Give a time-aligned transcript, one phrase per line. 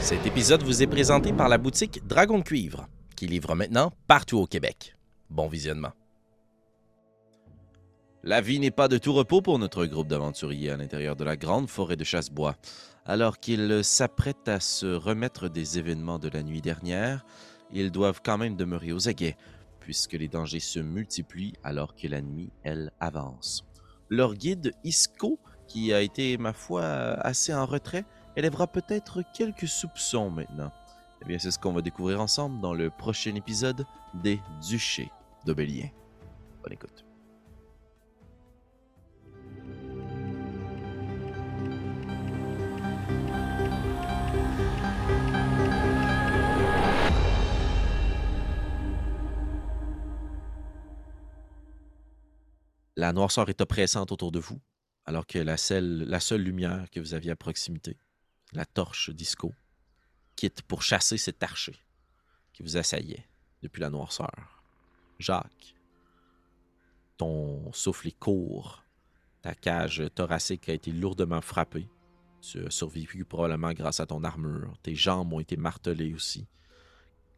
[0.00, 4.38] Cet épisode vous est présenté par la boutique Dragon de Cuivre, qui livre maintenant partout
[4.38, 4.96] au Québec.
[5.28, 5.92] Bon visionnement.
[8.22, 11.36] La vie n'est pas de tout repos pour notre groupe d'aventuriers à l'intérieur de la
[11.36, 12.56] grande forêt de Chassebois.
[13.04, 17.24] Alors qu'ils s'apprêtent à se remettre des événements de la nuit dernière,
[17.70, 19.36] ils doivent quand même demeurer aux aguets,
[19.80, 23.66] puisque les dangers se multiplient alors que la nuit, elle, avance.
[24.08, 25.38] Leur guide, Isco,
[25.68, 28.04] qui a été, ma foi, assez en retrait,
[28.40, 30.72] élèvera peut-être quelques soupçons maintenant.
[31.22, 35.10] Eh bien, c'est ce qu'on va découvrir ensemble dans le prochain épisode des Duchés
[35.44, 35.88] d'Aubélien.
[36.62, 37.04] Bonne écoute.
[52.96, 54.60] La noirceur est oppressante autour de vous,
[55.04, 57.98] alors que la seule, la seule lumière que vous aviez à proximité,
[58.52, 59.54] la torche disco,
[60.36, 61.76] quitte pour chasser cet archer
[62.52, 63.26] qui vous assaillait
[63.62, 64.62] depuis la noirceur.
[65.18, 65.74] Jacques,
[67.16, 68.84] ton souffle est court,
[69.42, 71.88] ta cage thoracique a été lourdement frappée.
[72.40, 74.76] Tu as survécu probablement grâce à ton armure.
[74.82, 76.46] Tes jambes ont été martelées aussi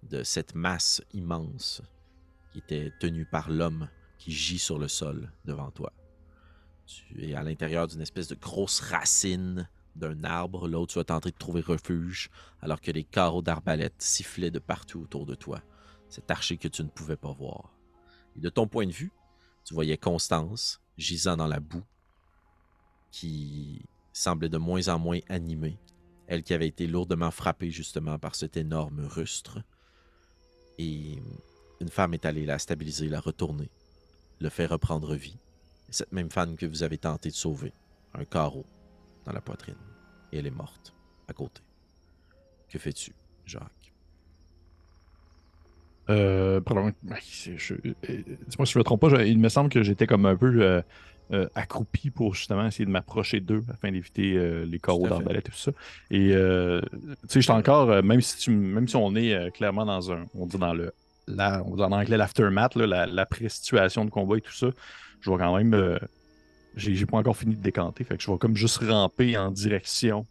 [0.03, 1.83] de cette masse immense
[2.53, 3.89] qui était tenue par l'homme
[4.19, 5.93] qui gît sur le sol devant toi.
[6.87, 10.69] Tu es à l'intérieur d'une espèce de grosse racine d'un arbre.
[10.69, 15.01] L'autre, tu vas tenter de trouver refuge alors que les carreaux d'arbalète sifflaient de partout
[15.01, 15.63] autour de toi.
[16.09, 17.73] Cet archer que tu ne pouvais pas voir.
[18.37, 19.13] Et de ton point de vue,
[19.65, 21.85] tu voyais Constance gisant dans la boue
[23.11, 23.83] qui
[24.13, 25.79] semblait de moins en moins animée.
[26.27, 29.63] Elle qui avait été lourdement frappée justement par cet énorme rustre.
[30.79, 31.19] Et
[31.81, 33.71] une femme est allée la stabiliser, la retourner,
[34.41, 35.37] le faire reprendre vie
[35.93, 37.73] cette même femme que vous avez tenté de sauver.
[38.15, 38.65] Un carreau
[39.25, 39.77] dans la poitrine.
[40.33, 40.95] Et elle est morte
[41.29, 41.61] à côté.
[42.69, 43.13] Que fais-tu,
[43.47, 43.93] Jacques?
[46.11, 46.93] Euh, pardon,
[47.31, 47.93] je, euh,
[48.49, 50.83] dis-moi si je me trompe pas, il me semble que j'étais comme un peu euh,
[51.33, 55.59] euh, accroupi pour justement essayer de m'approcher d'eux afin d'éviter les carreaux d'arbalète et tout
[55.59, 55.71] ça.
[56.11, 60.27] Et tu sais, j'étais encore, même si tu, même si on est clairement dans un,
[60.35, 60.93] on dit dans le,
[61.29, 64.69] là, on dit en anglais l'aftermath, la, la pré-situation de combat et tout ça,
[65.21, 65.99] je vais quand même.
[66.77, 68.05] Euh, j'ai pas encore fini de décanter.
[68.05, 70.27] Fait que je vais comme juste ramper en direction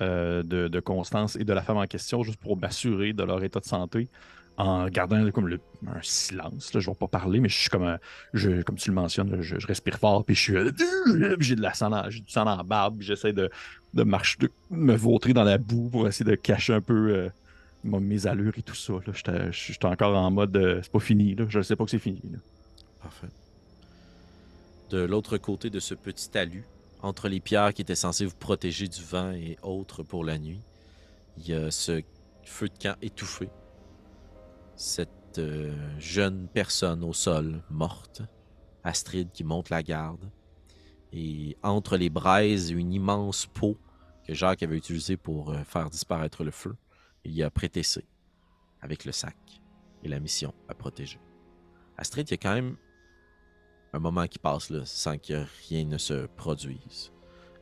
[0.00, 3.60] euh, de, Constance et de la femme en question, juste pour m'assurer de leur état
[3.60, 4.08] de santé,
[4.58, 5.50] en gardant comme
[5.86, 6.72] un silence.
[6.74, 7.98] Là, je vais pas parler, mais je suis comme
[8.32, 10.54] je, comme tu le mentionnes, je, respire fort, puis je suis
[11.40, 13.50] j'ai de la sang, j'ai du sang dans la barbe, j'essaie de,
[13.94, 17.28] de marcher, de me vautrer dans la boue pour essayer de cacher un peu euh,
[17.84, 18.94] mes allures et tout ça.
[19.06, 21.46] Je suis encore en mode c'est pas fini, là.
[21.48, 22.20] je sais pas que c'est fini.
[23.02, 23.28] Parfait
[24.90, 26.64] de l'autre côté de ce petit talus,
[27.02, 30.62] entre les pierres qui étaient censées vous protéger du vent et autres pour la nuit,
[31.38, 32.02] il y a ce
[32.44, 33.50] feu de camp étouffé.
[34.76, 38.22] Cette euh, jeune personne au sol, morte,
[38.84, 40.30] Astrid qui monte la garde,
[41.12, 43.78] et entre les braises, une immense peau
[44.26, 46.76] que Jacques avait utilisée pour euh, faire disparaître le feu,
[47.24, 48.04] il y a Prétessé,
[48.80, 49.36] avec le sac
[50.02, 51.20] et la mission à protéger.
[51.96, 52.76] Astrid, il y a quand même
[53.92, 57.12] un moment qui passe là, sans que rien ne se produise.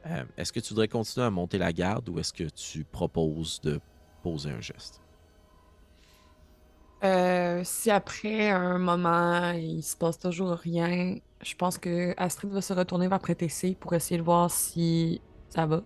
[0.06, 3.60] Euh, est-ce que tu voudrais continuer à monter la garde ou est-ce que tu proposes
[3.62, 3.80] de
[4.22, 5.00] poser un geste?
[7.02, 12.62] Euh, si après un moment il se passe toujours rien, je pense que Astrid va
[12.62, 15.20] se retourner vers Prétessé pour essayer de voir si
[15.50, 15.82] ça va.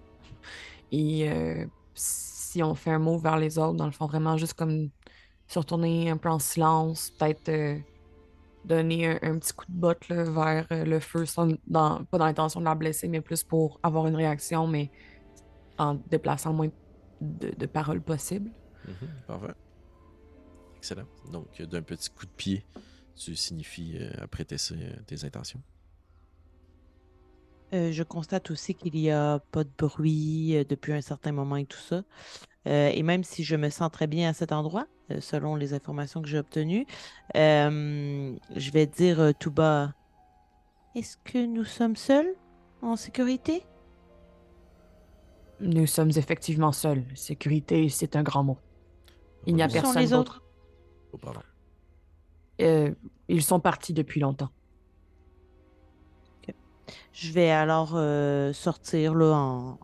[0.93, 4.55] Et euh, si on fait un mot vers les autres, dans le fond, vraiment juste
[4.55, 4.91] comme
[5.49, 7.81] se retourner un peu en silence, peut-être
[8.65, 11.25] donner un, petit coup de botte vers euh, le feu,
[11.67, 14.91] dans, pas dans l'intention de la blesser, mais plus pour avoir une réaction, mais
[15.79, 16.69] en déplaçant le moins
[17.21, 18.51] de, paroles possible.
[18.87, 19.55] Mhm, parfait.
[20.77, 21.09] Excellent.
[21.33, 22.65] Donc, d'un petit coup de pied,
[23.17, 24.57] tu signifies euh, après tes,
[25.07, 25.63] tes intentions.
[27.75, 31.67] Euh, je constate aussi qu'il n'y a pas de bruit depuis un certain moment et
[31.67, 32.03] tout ça.
[32.66, 36.20] Et même si je me sens très bien à cet endroit, euh, selon les informations
[36.20, 36.87] que j'ai obtenues.
[37.34, 39.94] Euh, je vais dire euh, tout bas
[40.94, 42.34] Est-ce que nous sommes seuls
[42.82, 43.62] en sécurité?
[45.60, 47.05] Nous sommes effectivement seuls.
[47.14, 48.58] Sécurité, c'est un grand mot.
[49.46, 50.43] Il n'y a personne autres?
[51.12, 51.40] Oh, pardon.
[53.28, 54.50] ils sont partis depuis longtemps.
[57.12, 59.35] Je vais alors euh, sortir là,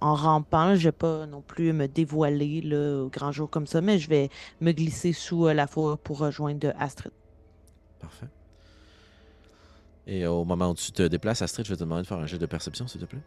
[0.01, 0.75] en, rampant.
[0.75, 3.99] Je ne vais pas non plus me dévoiler là, au grand jour comme ça, mais
[3.99, 4.31] je vais
[4.61, 7.13] me glisser sous euh, la forêt pour rejoindre Astrid.
[7.99, 8.29] Parfait.
[10.07, 12.27] Et au moment où tu te déplaces, Astrid, je vais te demander de faire un
[12.27, 13.23] jet de perception, s'il te plaît.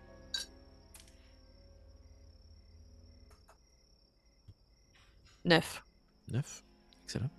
[5.44, 5.84] Neuf.
[6.30, 6.64] Neuf.
[7.06, 7.30] Excellent.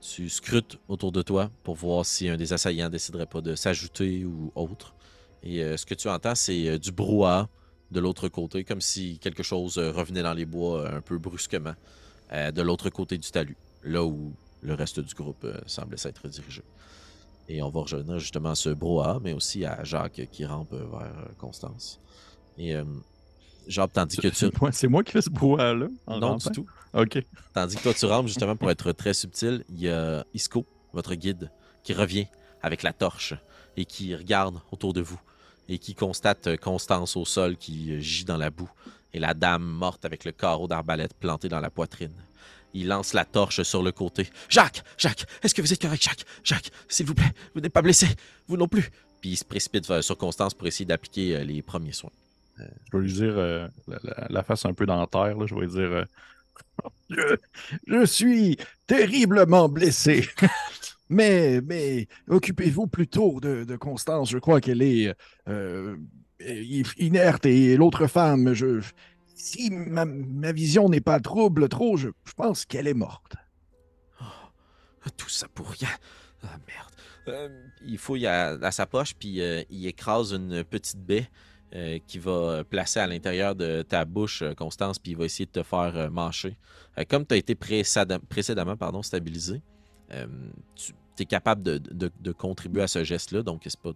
[0.00, 4.24] Tu scrutes autour de toi pour voir si un des assaillants déciderait pas de s'ajouter
[4.24, 4.94] ou autre.
[5.42, 7.48] Et euh, ce que tu entends, c'est euh, du brouhaha
[7.90, 11.74] de l'autre côté, comme si quelque chose euh, revenait dans les bois un peu brusquement,
[12.32, 16.62] de l'autre côté du talus, là où le reste du groupe semblait s'être dirigé.
[17.46, 22.00] Et on va rejoindre justement ce brouhaha, mais aussi à Jacques qui rampe vers Constance.
[22.56, 22.74] Et
[23.68, 24.46] Jacques, tandis que tu...
[24.72, 25.88] C'est moi, qui fais ce brouhaha-là.
[26.08, 26.36] Non, rampant?
[26.36, 26.66] du tout.
[26.94, 27.22] Ok.
[27.52, 31.14] Tandis que toi, tu rampes justement pour être très subtil, il y a Isco, votre
[31.14, 31.50] guide,
[31.82, 32.28] qui revient
[32.62, 33.34] avec la torche
[33.76, 35.20] et qui regarde autour de vous
[35.72, 38.70] et qui constate euh, Constance au sol qui euh, gît dans la boue
[39.14, 42.12] et la dame morte avec le carreau d'arbalète planté dans la poitrine.
[42.74, 44.28] Il lance la torche sur le côté.
[44.50, 46.24] Jacques, Jacques, est-ce que vous êtes correct, Jacques?
[46.44, 48.06] Jacques, s'il vous plaît, vous n'êtes pas blessé,
[48.48, 48.90] vous non plus.
[49.20, 52.12] Puis il se précipite sur Constance pour essayer d'appliquer euh, les premiers soins.
[52.58, 53.70] Je vais lui dire
[54.28, 55.46] la, face un peu dans la terre.
[55.46, 56.04] Je vais lui dire
[57.86, 60.28] je suis terriblement blessé.
[61.12, 64.30] Mais mais occupez-vous plutôt de, de Constance.
[64.30, 65.14] Je crois qu'elle est
[65.48, 65.96] euh,
[66.40, 68.80] i- inerte et l'autre femme, je,
[69.34, 73.36] si ma, ma vision n'est pas trouble trop, je, pense qu'elle est morte.
[75.16, 75.88] Tout ça pour rien.
[76.44, 76.92] Ah merde.
[77.28, 77.48] Euh,
[77.84, 81.28] il fouille à, sa poche, puis euh, il écrase une petite baie
[81.74, 85.46] euh, qui va placer à l'intérieur de ta bouche, euh, Constance, puis il va essayer
[85.46, 86.56] de te faire euh, mâcher.
[86.98, 89.62] Euh, comme tu as été précédem- précédemment pardon, stabilisé,
[90.12, 90.26] euh,
[91.16, 93.92] tu es capable de, de- de contribuer à ce geste-là, donc c'est pas,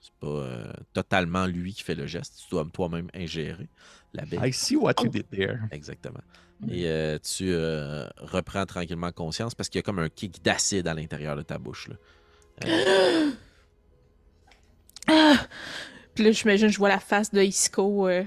[0.00, 2.42] c'est pas euh, totalement lui qui fait le geste.
[2.44, 3.68] Tu dois toi-même ingérer
[4.14, 4.38] la baie.
[4.48, 5.58] I see what you did there.
[5.70, 6.20] Exactement.
[6.68, 10.88] Et euh, tu euh, reprends tranquillement conscience parce qu'il y a comme un kick d'acide
[10.88, 11.88] à l'intérieur de ta bouche.
[11.88, 11.94] Là.
[12.66, 13.30] Euh,
[15.06, 15.36] Ah!
[16.14, 18.24] Puis là, j'imagine, je vois la face de Isco, euh,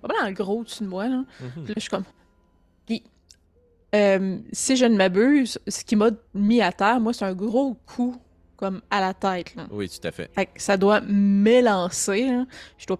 [0.00, 1.24] pas mal en gros au-dessus de moi, là.
[1.38, 2.04] Puis là, je suis comme.
[2.86, 3.02] Puis,
[3.94, 7.74] euh, si je ne m'abuse, ce qui m'a mis à terre, moi, c'est un gros
[7.86, 8.16] coup,
[8.56, 9.66] comme à la tête, là.
[9.70, 10.30] Oui, tout à fait.
[10.34, 12.46] Fait que ça doit m'élancer, là.
[12.78, 12.98] Je dois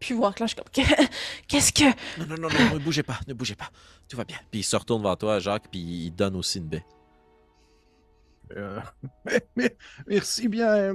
[0.00, 0.70] plus voir que là, je suis comme.
[0.72, 1.10] Qu'est-
[1.48, 1.84] Qu'est-ce que?
[2.20, 3.70] Non, non, non, non, ne bougez pas, ne bougez pas.
[4.08, 4.36] Tout va bien.
[4.50, 6.84] Puis il se retourne vers toi, Jacques, puis il donne aussi une baie.
[8.56, 8.80] Euh,
[10.06, 10.94] merci bien.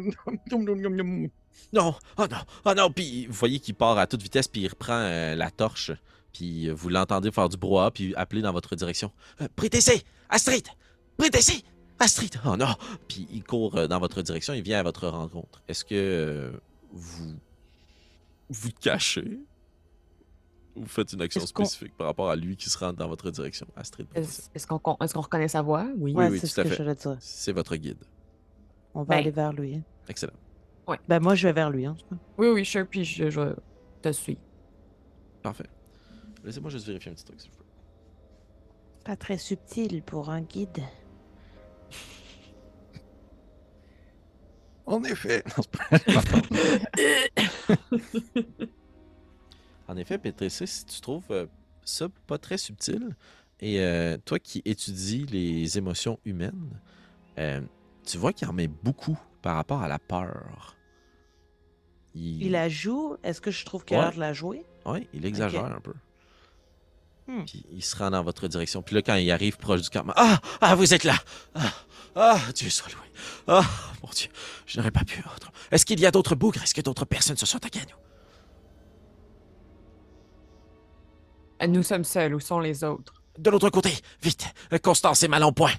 [1.74, 2.92] Non, oh non, oh non.
[2.92, 5.92] Puis vous voyez qu'il part à toute vitesse, puis il reprend euh, la torche.
[6.38, 9.12] Puis euh, vous l'entendez faire du brouhaha, puis appeler dans votre direction.
[9.42, 10.04] Euh, Prétessez!
[10.30, 10.68] Astrid!
[11.18, 11.64] Prétessez!
[11.98, 12.36] Astrid!
[12.46, 12.76] Oh non!
[13.08, 15.64] Puis il court euh, dans votre direction, il vient à votre rencontre.
[15.68, 16.54] Est-ce que
[16.92, 17.34] vous
[18.50, 19.40] vous cachez?
[20.76, 23.32] Ou vous faites une action spécifique par rapport à lui qui se rentre dans votre
[23.32, 24.06] direction, Astrid?
[24.14, 25.88] Est-ce qu'on reconnaît sa voix?
[25.98, 26.14] Oui.
[26.14, 26.96] Ouais, oui, c'est tout ce que fait.
[26.96, 27.18] dire.
[27.20, 28.04] C'est votre guide.
[28.94, 29.18] On va Ben.
[29.22, 29.82] aller vers lui.
[30.08, 30.34] Excellent.
[31.08, 31.88] Ben, moi, je vais vers lui.
[31.88, 31.98] Hein.
[32.38, 33.56] Oui, oui, sure, puis je, je
[34.04, 34.38] te suis.
[35.42, 35.66] Parfait.
[36.48, 37.66] Laissez-moi juste vérifier un petit truc, s'il vous plaît.
[39.04, 40.82] Pas très subtil pour un guide.
[44.86, 45.44] En effet.
[45.58, 46.22] Non, c'est pas-
[49.90, 51.48] En effet, si tu trouves euh,
[51.84, 53.10] ça pas très subtil,
[53.60, 56.80] et euh, toi qui étudies les émotions humaines,
[57.40, 57.60] euh,
[58.06, 60.78] tu vois qu'il en met beaucoup par rapport à la peur.
[62.16, 63.18] Il, Il la joue?
[63.24, 64.06] Est-ce que je trouve qu'il a Ouais.
[64.06, 64.66] l'air de la jouer?
[64.86, 65.94] Ouais, il exagère un peu.
[67.28, 67.44] Hmm.
[67.46, 68.82] Puis il se rend dans votre direction.
[68.82, 71.16] Puis là, quand il arrive proche du campement, ah, ah, vous êtes là.
[71.56, 71.74] Ah,
[72.16, 73.04] ah, Dieu soit loué.
[73.48, 73.66] Ah,
[74.02, 74.30] mon Dieu,
[74.66, 75.54] je n'aurais pas pu autrement.
[75.72, 76.64] Est-ce qu'il y a d'autres bougres?
[76.64, 77.86] Est-ce que d'autres personnes se sont attaquées à
[81.68, 82.34] nous Nous sommes seuls.
[82.34, 83.14] Où sont les autres?
[83.38, 83.92] De l'autre côté,
[84.22, 84.48] vite,
[84.82, 85.74] Constance est mal en point.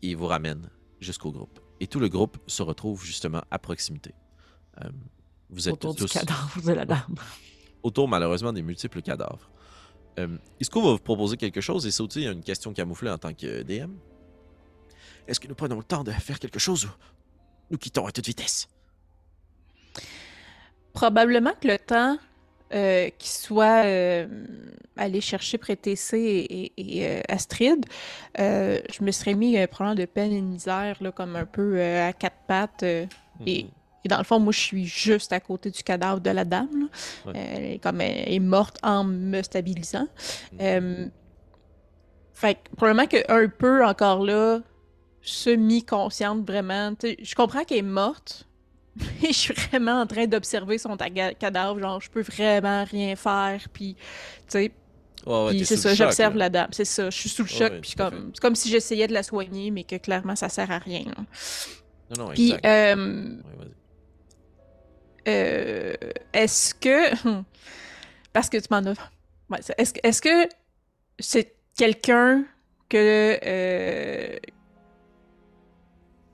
[0.00, 0.70] Il vous ramène
[1.00, 1.60] jusqu'au groupe.
[1.80, 4.14] Et tout le groupe se retrouve justement à proximité.
[4.82, 4.88] Euh,
[5.50, 7.14] vous êtes Autour tous du cadavre de la dame.
[7.82, 9.50] autour malheureusement des multiples cadavres.
[10.18, 11.86] Euh, Isco va vous proposer quelque chose?
[11.86, 13.92] Et ça aussi, il y a une question camouflée en tant que DM.
[15.26, 16.88] Est-ce que nous prenons le temps de faire quelque chose ou
[17.70, 18.68] nous quittons à toute vitesse?
[20.92, 22.18] Probablement que le temps
[22.74, 24.26] euh, qu'il soit euh,
[24.96, 27.84] allé chercher Prétécé et, et- et, euh, Astrid,
[28.40, 31.80] euh, je me serais mis probablement de peine et de misère, là, comme un peu
[31.82, 32.82] à quatre pattes.
[33.46, 33.66] Et-
[34.04, 36.68] et dans le fond, moi, je suis juste à côté du cadavre de la dame.
[37.26, 37.32] là.
[37.32, 37.38] Ouais.
[37.56, 40.08] Elle est comme elle est morte en me stabilisant.
[40.52, 40.58] Mhm.
[40.60, 41.06] Euh,
[42.34, 44.60] fait que probablement qu'un peu encore là,
[45.20, 46.92] semi-consciente vraiment.
[47.02, 48.48] Je comprends qu'elle est morte,
[48.96, 51.78] mais je suis vraiment en train d'observer son cadavre.
[51.78, 53.60] Genre, je peux vraiment rien faire.
[53.72, 54.00] Puis, tu
[54.48, 54.72] sais,
[55.24, 56.66] Ouais, ouais, puis t'es c'est ça, j'observe la dame.
[56.72, 57.70] C'est ça, je suis sous le choc.
[57.70, 60.68] ouais, puis comme, c'est comme si j'essayais de la soigner, mais que clairement, ça sert
[60.72, 61.04] à rien.
[61.06, 61.24] là.
[62.18, 62.66] Non, non, Puis, exact.
[62.66, 63.70] euh, Ouais, vas-y.
[65.28, 65.94] Euh,
[66.32, 67.10] est-ce que.
[68.32, 68.94] Parce que tu m'en as.
[69.50, 70.48] Ouais, est-ce, que- est-ce que
[71.18, 72.44] c'est quelqu'un
[72.88, 74.38] que, euh,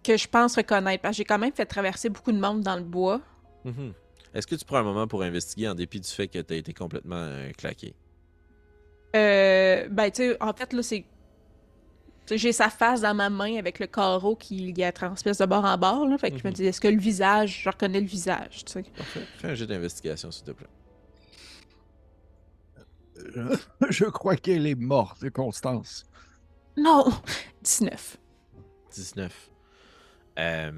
[0.04, 1.02] que je pense reconnaître?
[1.02, 3.20] Parce que j'ai quand même fait traverser beaucoup de monde dans le bois.
[3.64, 3.92] Mhm.
[4.34, 6.56] Est-ce que tu prends un moment pour investiguer en dépit du fait que tu as
[6.56, 7.94] été complètement euh, claqué?
[9.12, 11.04] Ben, tu sais, en fait, là, c'est.
[12.36, 15.64] J'ai sa face dans ma main avec le carreau qui y a transperce de bord
[15.64, 16.06] en bord.
[16.06, 16.54] Là, fait que je me Mhm.
[16.54, 18.82] dis, est-ce que le visage, je reconnais le visage, tu sais?
[18.82, 19.22] Parfait.
[19.38, 20.66] Fais un jeu d'investigation, s'il te plaît.
[23.36, 23.56] Euh,
[23.90, 26.04] Je crois qu'elle est morte, Constance.
[26.76, 27.06] Non!
[27.62, 28.16] 19.
[28.92, 29.50] 19.
[30.38, 30.70] Euh,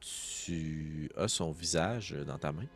[0.00, 2.66] tu as son visage dans ta main.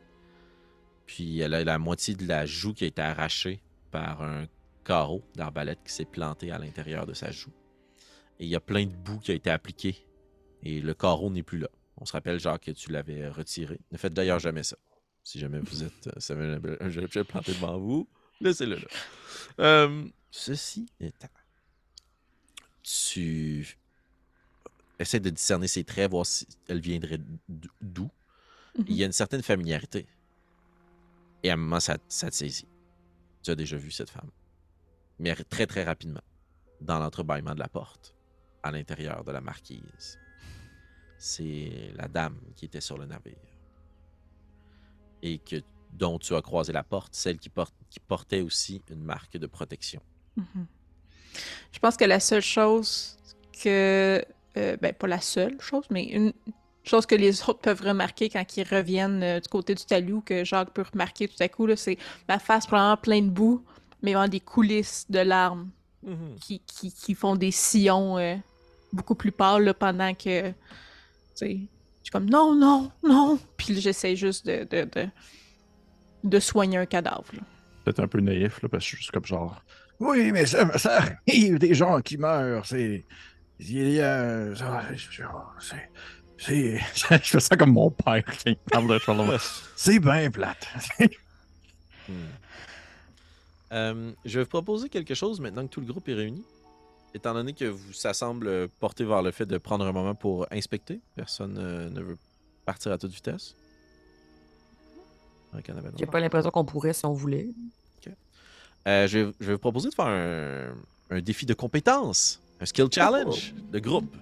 [1.06, 3.60] Puis elle a la moitié de la joue qui a été arrachée
[3.90, 4.46] par un
[4.86, 7.52] carreau d'arbalète qui s'est planté à l'intérieur de sa joue.
[8.38, 10.06] Et il y a plein de boue qui a été appliqué.
[10.62, 11.68] Et le carreau n'est plus là.
[11.98, 13.80] On se rappelle, Jacques, que tu l'avais retiré.
[13.90, 14.76] Ne faites d'ailleurs jamais ça.
[15.22, 16.06] Si jamais vous êtes.
[16.06, 18.08] euh, ça veut un objet planté devant vous,
[18.40, 18.86] laissez-le là.
[19.58, 21.28] Euh, ceci étant
[22.86, 23.76] tu
[25.00, 27.18] essaies de discerner ses traits, voir si elle viendrait
[27.80, 28.08] d'où.
[28.86, 30.06] Il y a une certaine familiarité.
[31.42, 32.68] Et à un moment, ça, ça te saisit.
[33.42, 34.30] Tu as déjà vu cette femme.
[35.18, 36.20] Mais très, très rapidement,
[36.80, 38.14] dans l'entrebâillement de la porte,
[38.62, 40.18] à l'intérieur de la marquise.
[41.18, 43.34] C'est la dame qui était sur le navire.
[45.22, 45.56] Et que,
[45.92, 47.50] dont tu as croisé la porte, celle qui,
[48.06, 50.02] portait aussi une marque de protection.
[50.36, 50.66] Mhm.
[51.72, 53.16] Je pense que la seule chose
[53.62, 54.22] que.
[54.56, 56.32] euh, ben, pas la seule chose, mais une
[56.84, 60.44] chose que les autres peuvent remarquer quand ils reviennent euh, du côté du talus, que
[60.44, 63.64] Jacques peut remarquer tout à coup, c'est ma face probablement pleine de boue,
[64.02, 65.70] mais vraiment des coulisses de larmes
[66.40, 68.36] qui, qui, qui font des sillons euh,
[68.92, 70.50] beaucoup plus pâles là, pendant que.
[70.50, 70.54] Tu
[71.34, 73.38] sais, je suis comme non, non, non.
[73.56, 75.08] Puis j'essaie juste de, de, de,
[76.24, 77.24] de soigner un cadavre.
[77.84, 79.62] Peut-être un peu naïf, là, parce que je suis juste comme genre.
[79.98, 82.66] Oui, mais ça, ça arrive des gens qui meurent.
[82.66, 83.04] C'est.
[83.58, 84.54] Il y a.
[84.54, 84.82] ça,
[85.58, 85.90] C'est.
[86.38, 86.78] C'est.
[87.22, 89.38] Je fais ça comme mon père qui parle de Charlemagne.
[89.74, 90.68] C'est bien plate.
[92.08, 92.26] Hmm.
[93.72, 96.44] Euh, je vais vous proposer quelque chose maintenant que tout le groupe est réuni.
[97.14, 100.46] Étant donné que vous, ça semble porter vers le fait de prendre un moment pour
[100.50, 102.18] inspecter, personne euh, ne veut
[102.64, 103.56] partir à toute vitesse.
[105.96, 107.48] J'ai pas l'impression qu'on pourrait si on voulait.
[108.86, 110.74] Euh, je, vais, je vais vous proposer de faire un,
[111.10, 114.14] un défi de compétence, un skill challenge de groupe.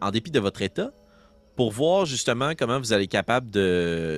[0.00, 0.92] En dépit de votre état,
[1.56, 3.50] pour voir justement comment vous allez être capable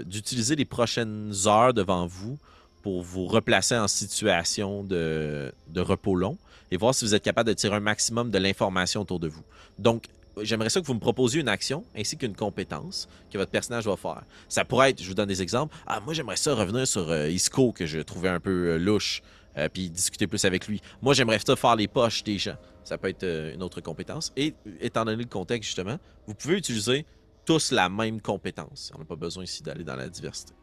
[0.04, 2.38] d'utiliser les prochaines heures devant vous
[2.82, 6.38] pour vous replacer en situation de, repos long
[6.70, 9.42] et voir si vous êtes capable de tirer un maximum de l'information autour de vous.
[9.78, 10.04] Donc,
[10.40, 13.96] j'aimerais ça que vous me proposiez une action ainsi qu'une compétence que votre personnage va
[13.96, 14.22] faire.
[14.48, 17.28] Ça pourrait être, je vous donne des exemples, ah, moi j'aimerais ça revenir sur euh,
[17.28, 19.22] Isco que je trouvais un peu euh, louche,
[19.56, 20.80] euh, puis discuter plus avec lui.
[21.02, 22.56] Moi j'aimerais ça faire les poches des gens.
[22.84, 24.32] Ça peut être une autre compétence.
[24.36, 27.04] Et étant donné le contexte justement, vous pouvez utiliser
[27.44, 28.92] tous la même compétence.
[28.94, 30.54] On n'a pas besoin ici d'aller dans la diversité.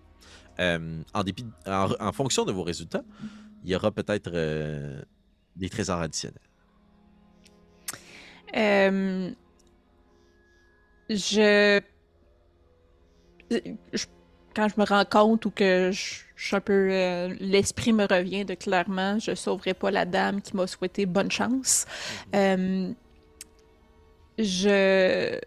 [0.59, 3.03] Euh, en, dépit, en, en fonction de vos résultats,
[3.63, 5.01] il y aura peut-être euh,
[5.55, 6.39] des trésors additionnels.
[8.55, 9.31] Euh,
[11.09, 11.81] je...
[13.51, 14.05] je-
[14.55, 17.27] Quand je me rends compte ou que je, je suis un peu...
[17.39, 21.85] L'esprit me revient de clairement, je sauverai pas la dame qui m'a souhaité bonne chance.
[22.33, 22.91] Euh,
[24.39, 25.39] je...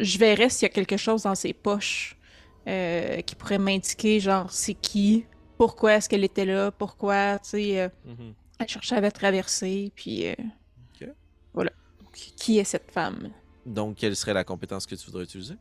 [0.00, 2.17] Je verrai s'il y a quelque chose dans ses poches
[2.68, 5.24] euh, qui pourrait m'indiquer, genre, c'est qui,
[5.56, 7.80] pourquoi est-ce qu'elle était là, pourquoi, tu sais...
[7.80, 7.88] euh,
[8.60, 10.28] elle cherchait à traverser, puis...
[10.28, 10.34] euh,
[11.00, 11.08] Ok.
[11.54, 11.70] Voilà.
[12.00, 13.30] Donc, Qui est cette femme?
[13.64, 15.54] Donc, quelle serait la compétence que tu voudrais utiliser?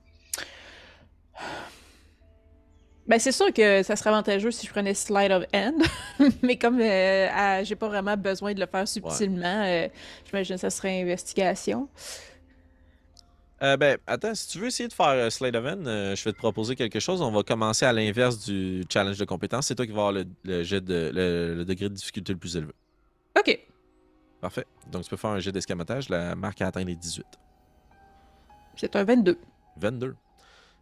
[3.07, 5.81] Ben, c'est sûr que ça serait avantageux si je prenais Slide of Hand,
[6.41, 9.87] mais comme euh, j'ai pas vraiment besoin de le faire subtilement,
[10.25, 11.87] j'imagine que ça serait investigation.
[13.63, 16.23] Euh, ben, attends, si tu veux essayer de faire euh, Slade of Hand, euh, je
[16.23, 17.21] vais te proposer quelque chose.
[17.21, 19.67] On va commencer à l'inverse du challenge de compétence.
[19.67, 22.39] C'est toi qui vas avoir le, le jet de, le, le degré de difficulté le
[22.39, 22.73] plus élevé.
[23.37, 23.59] Ok.
[24.41, 24.65] Parfait.
[24.91, 26.09] Donc, tu peux faire un jet d'escamotage.
[26.09, 27.25] La marque a atteint les 18.
[28.75, 29.39] C'est un 22.
[29.77, 30.15] 22.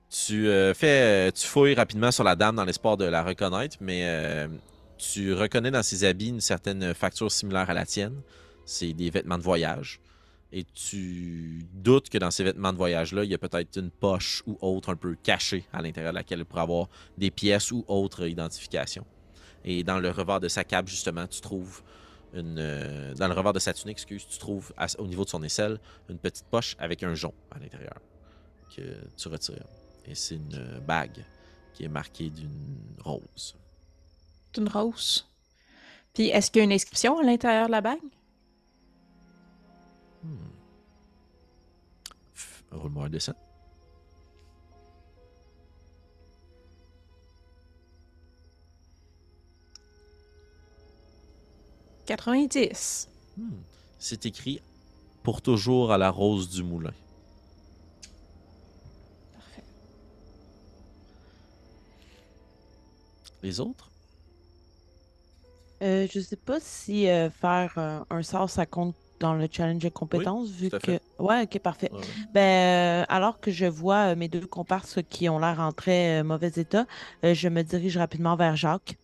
[0.10, 3.78] Tu euh, fais, euh, tu fouilles rapidement sur la dame dans l'espoir de la reconnaître,
[3.80, 4.48] mais
[4.98, 8.22] tu reconnais dans ses habits une certaine facture similaire à la tienne.
[8.66, 10.02] C'est des vêtements de voyage.
[10.52, 14.44] Et tu doutes que dans ces vêtements de voyage-là, il y a peut-être une poche
[14.46, 16.88] ou autre un peu cachée à l'intérieur de laquelle il pourrait avoir
[17.18, 19.06] des pièces ou autres identifications.
[19.66, 21.82] Et dans le revers de sa cape, justement, tu trouves
[22.34, 22.58] une.
[22.60, 25.80] euh, dans le revers de sa tunique, excuse, tu trouves au niveau de son aisselle
[26.10, 28.00] une petite poche avec un jonc à l'intérieur
[28.76, 28.82] que
[29.18, 29.66] tu retires.
[30.06, 31.26] Et c'est une bague
[31.74, 33.56] qui est marquée d'une rose.
[34.54, 35.28] C'est une rose.
[36.14, 38.00] Puis est-ce qu'il y a une inscription à l'intérieur de la bague?
[42.76, 43.34] Roule-moi un dessin.
[52.06, 53.10] «90.
[53.38, 53.50] Hmm.
[53.98, 54.62] C'est écrit
[55.24, 56.94] pour toujours à la rose du moulin.
[59.34, 59.64] Parfait.
[63.42, 63.90] Les autres?
[65.82, 69.82] Euh, je sais pas si euh, faire euh, un sort, ça compte dans le challenge
[69.82, 70.80] de compétences, vu que.
[70.80, 71.02] fait.
[71.20, 71.90] Ouais, ok, parfait.
[71.94, 72.02] Ouais.
[72.34, 76.20] Ben, euh, alors que je vois euh, mes deux comparses qui ont l'air en très
[76.20, 76.86] euh, mauvais état,
[77.24, 78.98] euh, je me dirige rapidement vers Jacques.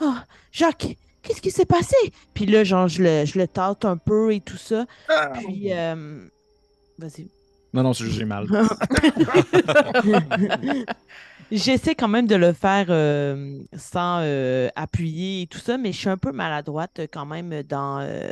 [0.00, 0.14] Oh,
[0.52, 1.96] Jacques, qu'est-ce qui s'est passé?
[2.34, 4.86] Puis là, genre, je le, je le tâte un peu et tout ça.
[5.34, 6.26] Puis, euh,
[6.98, 7.28] vas-y.
[7.74, 8.46] Non, non, c'est juste j'ai mal.
[11.50, 15.98] J'essaie quand même de le faire euh, sans euh, appuyer et tout ça, mais je
[15.98, 18.30] suis un peu maladroite euh, quand même dans euh,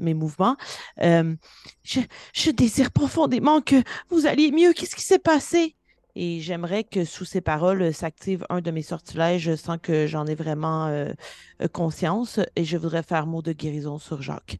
[0.00, 0.56] mes mouvements.
[1.02, 1.36] Euh,
[1.84, 2.00] je,
[2.34, 3.76] je désire profondément que
[4.08, 4.72] vous alliez mieux.
[4.72, 5.76] Qu'est-ce qui s'est passé?
[6.16, 10.34] Et j'aimerais que sous ces paroles s'active un de mes sortilèges sans que j'en ai
[10.34, 11.06] vraiment
[11.72, 12.40] conscience.
[12.56, 14.58] Et je voudrais faire mot de guérison sur Jacques.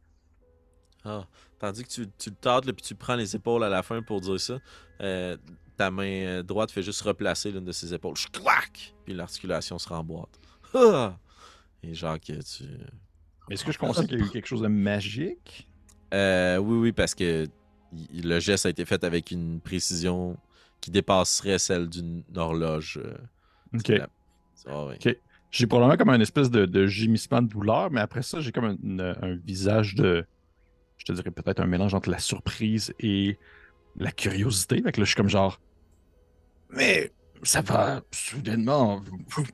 [1.03, 1.27] Ah,
[1.61, 4.19] tandis que tu, tu le là, puis tu prends les épaules à la fin pour
[4.19, 4.57] dire ça,
[5.01, 5.37] euh,
[5.77, 8.15] ta main euh, droite fait juste replacer l'une de ses épaules.
[8.33, 8.93] Clac!
[9.05, 10.39] Puis l'articulation se remboîte.
[10.73, 11.15] Ah!
[11.83, 12.63] Et Jacques, tu.
[13.49, 15.67] Est-ce que je considère qu'il y a eu quelque chose de magique?
[16.13, 17.47] Euh, oui, oui, parce que
[18.13, 20.37] le geste a été fait avec une précision
[20.79, 22.99] qui dépasserait celle d'une horloge.
[23.03, 23.13] euh,
[23.77, 23.87] Ok.
[23.89, 24.09] la-
[24.67, 25.15] Ah, oui.
[25.51, 28.77] J'ai probablement comme un espèce de, de gémissement de douleur, mais après ça, j'ai comme
[29.21, 30.25] un visage de.
[31.01, 33.39] Je te dirais peut-être un mélange entre la surprise et
[33.97, 34.83] la curiosité.
[34.83, 35.59] Fait que là, je suis comme genre.
[36.69, 39.01] Mais ça va soudainement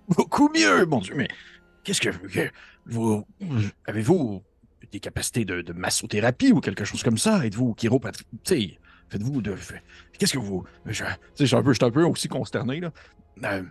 [0.10, 1.14] beaucoup mieux, mon Dieu.
[1.16, 1.30] Mais
[1.86, 2.10] qu'est-ce que,
[2.86, 3.26] vous.
[3.86, 4.44] Avez-vous
[4.92, 7.46] des capacités de, massothérapie ou quelque chose comme ça?
[7.46, 8.28] Êtes-vous chiropratique?
[9.10, 9.56] Faites-vous de.
[10.20, 10.66] Qu'est-ce que vous.
[10.86, 10.92] Je,
[11.46, 12.92] suis un peu, je suis un peu aussi consterné, là.
[13.46, 13.64] Euh,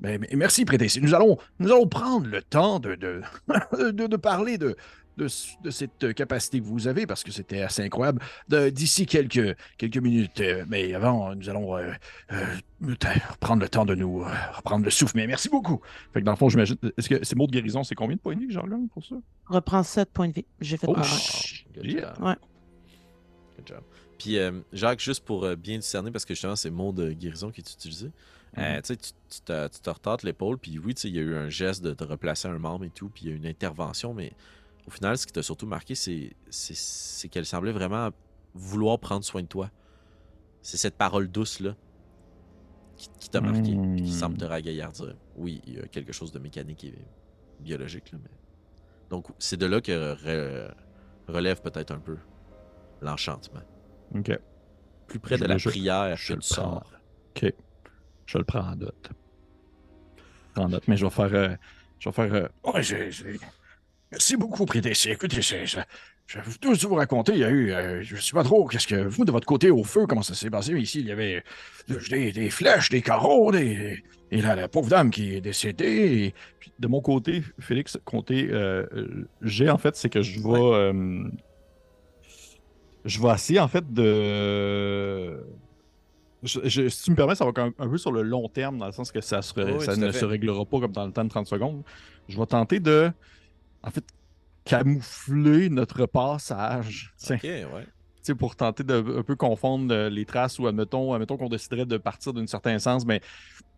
[0.00, 1.00] mais, merci, Prétessé.
[1.00, 4.76] Nous allons, nous allons prendre le temps de, de parler de,
[5.16, 5.26] de,
[5.62, 9.98] de cette capacité que vous avez, parce que c'était assez incroyable, de- d'ici quelques, quelques
[9.98, 10.40] minutes.
[10.40, 11.92] Euh, Mais avant, nous allons euh,
[12.32, 12.94] euh,
[13.40, 15.16] prendre le temps de nous euh, reprendre le souffle.
[15.16, 15.80] Mais merci beaucoup.
[16.12, 16.76] Fait que dans le fond, j'imagine.
[16.96, 18.88] Est-ce que ces mots de guérison, c'est combien de points de vie que j'en gagne
[18.88, 19.16] pour ça?
[19.46, 20.46] Reprends 7 points de vie.
[20.60, 22.14] J'ai fait Oh, Good yeah.
[22.14, 22.24] job.
[22.24, 22.34] Ouais.
[23.58, 23.82] Good job.
[24.18, 27.12] Puis, euh, Jacques, juste pour euh, bien discerner, parce que justement, c'est le mot de
[27.12, 28.10] guérison qui est utilisé,
[28.58, 28.82] euh, Mhm.
[28.82, 31.82] tu tu tu te, tu te l'épaule, puis oui, il y a eu un geste
[31.82, 34.32] de te replacer un membre et tout, puis il y a eu une intervention, mais
[34.86, 38.10] au final, ce qui t'a surtout marqué, c'est qu'elle semblait vraiment
[38.54, 39.70] vouloir prendre soin de toi.
[40.62, 41.74] C'est cette parole douce-là
[42.96, 45.16] qui, qui t'a marqué, puis qui semble te ragaillardir.
[45.36, 46.94] Oui, il y a quelque chose de mécanique et
[47.60, 48.30] biologique, là, mais...
[49.10, 50.72] Donc, c'est de là que re-
[51.28, 52.16] relève peut-être un peu
[53.02, 53.60] l'enchantement.
[54.14, 54.38] Ok.
[55.06, 56.42] Plus près Je de la je- prière je que prends.
[56.54, 56.92] sort.
[57.36, 57.52] Ok.
[58.26, 59.10] Je le prends en note.
[60.56, 61.34] En note, mais je vais faire.
[61.34, 61.54] euh,
[61.98, 62.34] je vais faire.
[62.34, 63.38] euh, ouais, j'ai- j'ai-
[64.12, 65.10] Merci beaucoup, Prétessé.
[65.10, 67.32] Écoutez, je, je, vais tout vous raconter.
[67.32, 67.72] Il y a eu.
[67.72, 68.66] euh, je ne sais pas trop.
[68.66, 68.94] Qu'est-ce que.
[69.06, 70.72] Vous, de votre côté, au feu, comment ça s'est passé?
[70.74, 71.42] Ici, il y avait
[71.90, 74.02] euh, des, des flèches, des carreaux, des.
[74.30, 75.86] Et là, la pauvre dame qui est décédée.
[76.26, 78.86] et- Puis de mon côté, Félix, compter, euh,
[79.40, 80.48] j'ai en fait, c'est que je vais.
[80.60, 81.24] euh,
[83.04, 85.42] je vais essayer en fait de.
[86.42, 88.76] Je- je- si tu me permets, ça va même un peu sur le long terme,
[88.78, 90.18] dans le sens que ça, se- Oui, oui, ça ne fait.
[90.18, 91.82] se réglera pas comme dans le temps de 30 secondes.
[92.28, 93.10] Je vais tenter de,
[93.82, 94.04] en fait,
[94.64, 97.12] camoufler notre passage.
[97.18, 97.84] Tiens, Ok, ouais.
[97.84, 97.88] tu
[98.22, 101.84] sais, pour tenter de un peu confondre euh, les traces ou admettons, admettons qu'on déciderait
[101.86, 103.20] de partir d'un certain sens, mais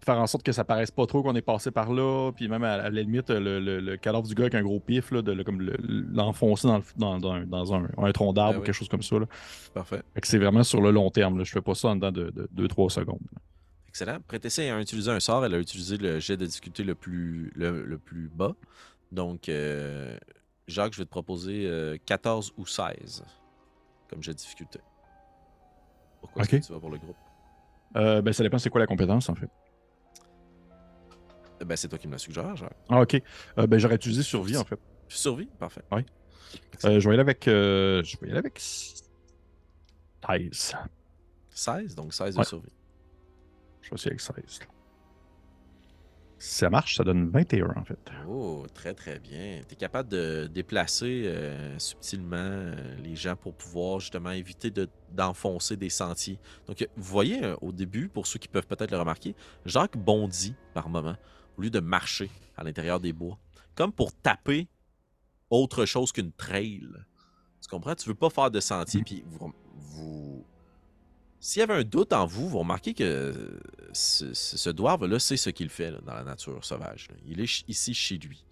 [0.04, 2.62] faire en sorte que ça paraisse pas trop qu'on est passé par là, puis même
[2.62, 5.22] à, à la limite, le, le- le cadavre du gars avec un gros pif, là,
[5.22, 5.76] de le- comme le-
[6.12, 8.66] l'enfoncer dans, le- dans, dans un- dans un, un tronc d'arbre Ben ou oui.
[8.66, 9.18] quelque chose comme ça.
[9.18, 9.26] Là.
[9.72, 10.02] Parfait.
[10.22, 11.38] C'est vraiment sur le long terme.
[11.38, 11.44] Là.
[11.44, 13.20] Je fais pas ça en dedans de 2-3 secondes.
[13.88, 14.18] Excellent.
[14.26, 15.46] Prétessé a utilisé un sort.
[15.46, 18.54] Elle a utilisé le jet de difficulté le plus, le, le plus bas.
[19.14, 20.18] Donc, euh,
[20.66, 23.22] Jacques, je vais te proposer euh, 14 ou 16
[24.08, 24.80] comme de difficulté.
[26.20, 26.60] Pourquoi est-ce Ok.
[26.62, 27.16] que tu vas pour le groupe?
[27.96, 29.48] Euh, ben, ça dépend c'est quoi la compétence en fait?
[31.64, 32.76] Ben, c'est toi qui me la suggère, Jacques.
[32.88, 33.22] Ah, ok.
[33.58, 34.80] Euh, ben, j'aurais utilisé survie en fait.
[35.08, 35.46] Survie?
[35.58, 35.82] Parfait.
[35.92, 36.04] Oui.
[36.84, 37.46] Euh, je vais y aller avec.
[37.46, 39.04] euh, je vais y aller avec 16.
[41.50, 42.44] 16, donc 16 de Ouais.
[42.44, 42.72] survie.
[43.82, 44.58] Je vais essayer avec 16.
[46.44, 47.98] Si ça marche, ça donne 21 en fait.
[48.28, 49.62] Oh, très très bien.
[49.66, 54.90] Tu es capable de déplacer euh, subtilement euh, les gens pour pouvoir justement éviter de-
[55.10, 56.38] d'enfoncer des sentiers.
[56.66, 59.96] Donc, euh, vous voyez euh, au début, pour ceux qui peuvent peut-être le remarquer, Jacques
[59.96, 61.16] bondit par moment
[61.56, 63.38] au lieu de marcher à l'intérieur des bois,
[63.74, 64.68] comme pour taper
[65.48, 66.86] autre chose qu'une trail.
[67.62, 67.94] Tu comprends?
[67.94, 70.46] Tu veux pas faire de sentier, puis vous, vous...
[71.46, 73.60] S'il y avait un doute en vous, vous remarquez que
[73.92, 77.08] ce, ce, ce dwarf-là sait ce qu'il fait là, dans la nature sauvage.
[77.10, 77.16] là.
[77.26, 78.42] Il est ici chez lui.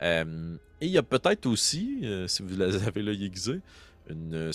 [0.00, 3.60] Euh, et il y a peut-être aussi, euh, si vous avez l'œil aiguisé,
[4.08, 4.52] une euh,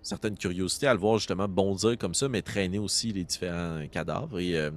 [0.00, 4.40] certaine curiosité à le voir justement bondir comme ça, mais traîner aussi les différents cadavres.
[4.40, 4.70] Et euh,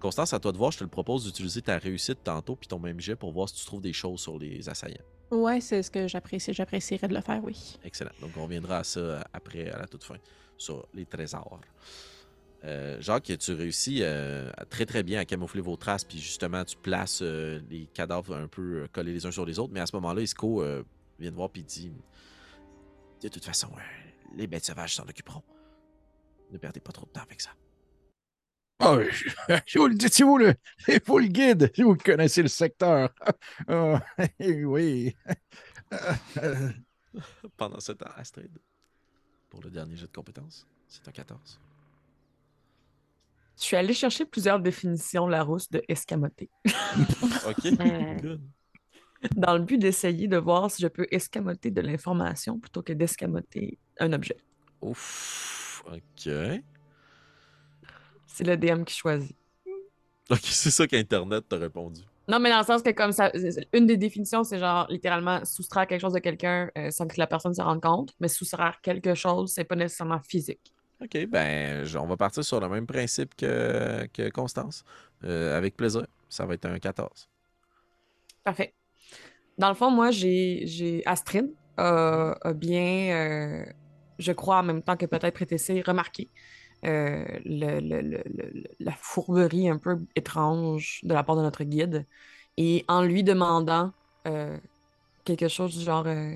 [0.00, 2.80] Constance, à toi de voir, je te le propose d'utiliser ta réussite tantôt, puis ton
[2.80, 4.96] même jet pour voir si tu trouves des choses sur les assaillants.
[5.30, 6.52] Ouais, c'est ce que j'apprécie.
[6.52, 7.76] J'apprécierais de le faire, oui.
[7.84, 8.10] Excellent.
[8.20, 10.16] Donc, on reviendra à ça après, à la toute fin,
[10.58, 11.60] sur les trésors.
[12.64, 16.76] Euh, Jacques, tu réussis euh, très très bien à camoufler vos traces, puis justement, tu
[16.76, 19.94] places euh, les cadavres un peu collés les uns sur les autres, mais à ce
[19.96, 20.62] moment-là, Isco
[21.18, 21.92] vient te voir puis dit
[23.22, 23.68] De toute façon,
[24.34, 25.42] les bêtes sauvages s'en occuperont.
[26.50, 27.50] Ne perdez pas trop de temps avec ça.
[28.80, 29.28] Ah, je,
[29.66, 32.48] je vous le dis, c'est vous le, c'est vous le guide, si vous connaissez le
[32.48, 33.12] secteur.
[33.68, 34.00] Ah,
[34.40, 35.14] oui.
[37.56, 38.56] Pendant ce temps, Astrid,
[39.50, 41.58] pour le dernier jet de compétences, c'est un 14.
[43.56, 46.48] Je suis allée chercher plusieurs définitions Larousse de escamoter,
[47.46, 48.14] Ok, Euh.
[48.20, 48.40] good.
[49.34, 53.78] dans le but d'essayer de voir si je peux escamoter de l'information plutôt que d'escamoter
[53.98, 54.36] un objet.
[54.80, 56.30] Ouf, ok.
[58.26, 59.34] C'est le DM qui choisit.
[60.30, 62.02] Ok, c'est ça qu'Internet t'a répondu.
[62.28, 63.32] Non, mais dans le sens que comme ça,
[63.72, 67.26] une des définitions, c'est genre littéralement soustraire quelque chose de quelqu'un euh, sans que la
[67.26, 70.74] personne se rende compte, mais soustraire quelque chose, c'est pas nécessairement physique.
[71.02, 74.84] Ok, ben, on va partir sur le même principe que, que Constance.
[75.24, 76.06] Euh, avec plaisir.
[76.28, 77.28] Ça va être un 14.
[78.44, 78.74] Parfait.
[79.56, 83.64] Dans le fond, moi, j'ai j'ai Astrid a, a bien, euh,
[84.18, 86.28] je crois en même temps que peut-être Prétessé, remarqué
[86.86, 91.64] euh, le- le- le- le- la fourberie un peu étrange de la part de notre
[91.64, 92.06] guide.
[92.56, 93.92] Et en lui demandant
[94.26, 94.58] euh,
[95.24, 96.34] quelque chose du genre euh,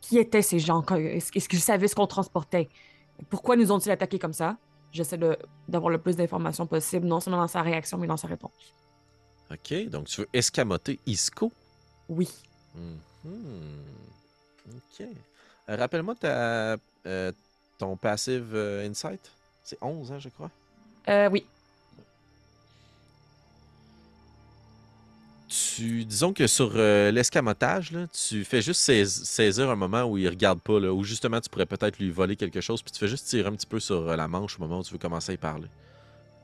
[0.00, 0.84] Qui étaient ces gens?
[0.86, 2.68] Est-ce qu'ils savaient ce qu'on transportait?
[3.30, 4.58] Pourquoi nous ont-ils attaqués comme ça?
[4.92, 5.18] J'essaie
[5.68, 8.76] d'avoir le plus d'informations possible, non seulement dans sa réaction, mais dans sa réponse.
[9.50, 11.52] Ok, donc tu veux escamoter Isco?
[12.08, 12.28] Oui.
[12.74, 13.84] Mhm.
[14.68, 15.06] Ok.
[15.68, 16.76] Rappelle-moi ta,
[17.78, 19.33] ton passive insight.
[19.64, 20.50] C'est 11, hein, je crois.
[21.08, 21.44] Euh, oui.
[25.48, 30.28] Tu, disons que sur euh, l'escamotage, tu fais juste sais- saisir un moment où il
[30.28, 33.08] regarde pas, là, où justement tu pourrais peut-être lui voler quelque chose, puis tu fais
[33.08, 35.32] juste tirer un petit peu sur euh, la manche au moment où tu veux commencer
[35.32, 35.68] à y parler.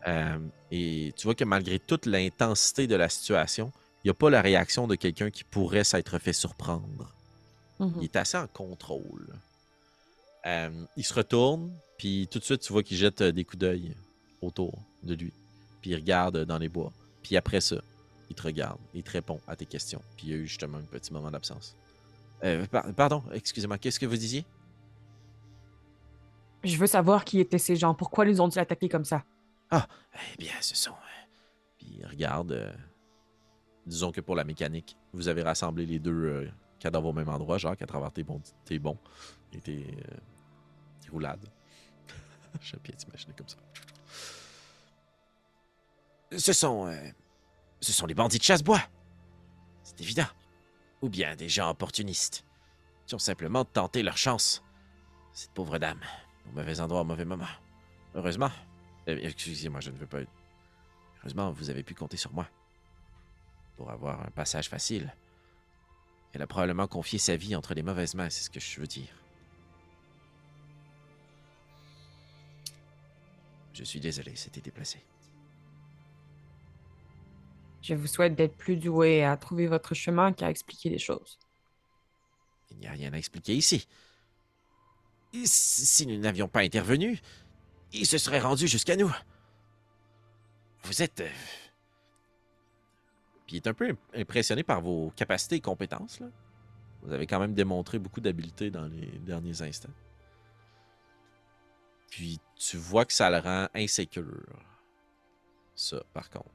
[0.07, 0.39] Euh,
[0.71, 4.41] et tu vois que malgré toute l'intensité de la situation, il n'y a pas la
[4.41, 7.13] réaction de quelqu'un qui pourrait s'être fait surprendre.
[7.81, 7.95] Mhm.
[7.99, 9.27] Il est assez en contrôle.
[10.47, 13.59] Euh, il se retourne, puis tout de suite, tu vois qu'il jette euh, des coups
[13.59, 13.95] d'œil
[14.41, 15.33] autour de lui.
[15.83, 16.93] Puis il regarde euh, dans les bois.
[17.23, 17.77] Puis après ça,
[18.31, 20.01] il te regarde, il te répond à tes questions.
[20.17, 21.77] Puis il y a eu justement un petit moment d'absence.
[22.43, 24.47] Euh, par- pardon, excusez-moi, qu'est-ce que vous disiez?
[26.65, 27.95] Je veux savoir qui étaient ces gens.
[27.95, 29.25] Pourquoi les ont-ils attaqués comme ça?
[29.73, 30.95] Eh bien, ce sont.
[31.79, 32.53] Puis regarde.
[32.53, 32.73] euh,
[33.87, 36.49] Disons que pour la mécanique, vous avez rassemblé les deux euh,
[36.81, 38.99] cadavres au même endroit, Jacques, à travers tes bons, tes bons
[39.53, 40.17] et tes, euh,
[41.01, 41.47] tes roulades.
[42.61, 43.59] J'ai bien t'imaginer comme ça.
[46.37, 46.87] Ce sont.
[46.89, 47.11] euh,
[47.81, 48.81] ce sont les bandits de chasse-bois.
[49.83, 50.27] C'est évident.
[51.03, 52.45] Ou bien des gens opportunistes
[53.07, 54.63] qui ont simplement tenté leur chance.
[55.33, 56.01] Cette pauvre dame,
[56.49, 57.47] au mauvais endroit, au mauvais moment.
[58.15, 58.51] Heureusement.
[59.09, 60.19] Euh, Excusez-moi, je ne veux pas.
[61.21, 62.47] Heureusement, vous avez pu compter sur moi.
[63.77, 65.15] Pour avoir un passage facile.
[66.33, 68.87] Elle a probablement confié sa vie entre les mauvaises mains, c'est ce que je veux
[68.87, 69.09] dire.
[73.73, 75.01] Je suis désolé, c'était déplacé.
[77.83, 81.39] Je vous souhaite d'être plus doué à trouver votre chemin qu'à expliquer les choses.
[82.71, 83.89] Il n'y a rien à expliquer ici.
[85.33, 87.21] Et Si si nous n'avions pas intervenu,
[87.93, 89.13] il se serait rendu jusqu'à nous.
[90.85, 91.23] Vous êtes.
[93.51, 96.21] Euh, Puis il est un peu im- impressionné par vos capacités et compétences.
[96.21, 96.27] Là.
[97.03, 99.93] Vous avez quand même démontré beaucoup d'habileté dans les derniers instants.
[102.11, 104.45] Puis tu vois que ça le rend insécure.
[105.75, 106.51] Ça, par contre.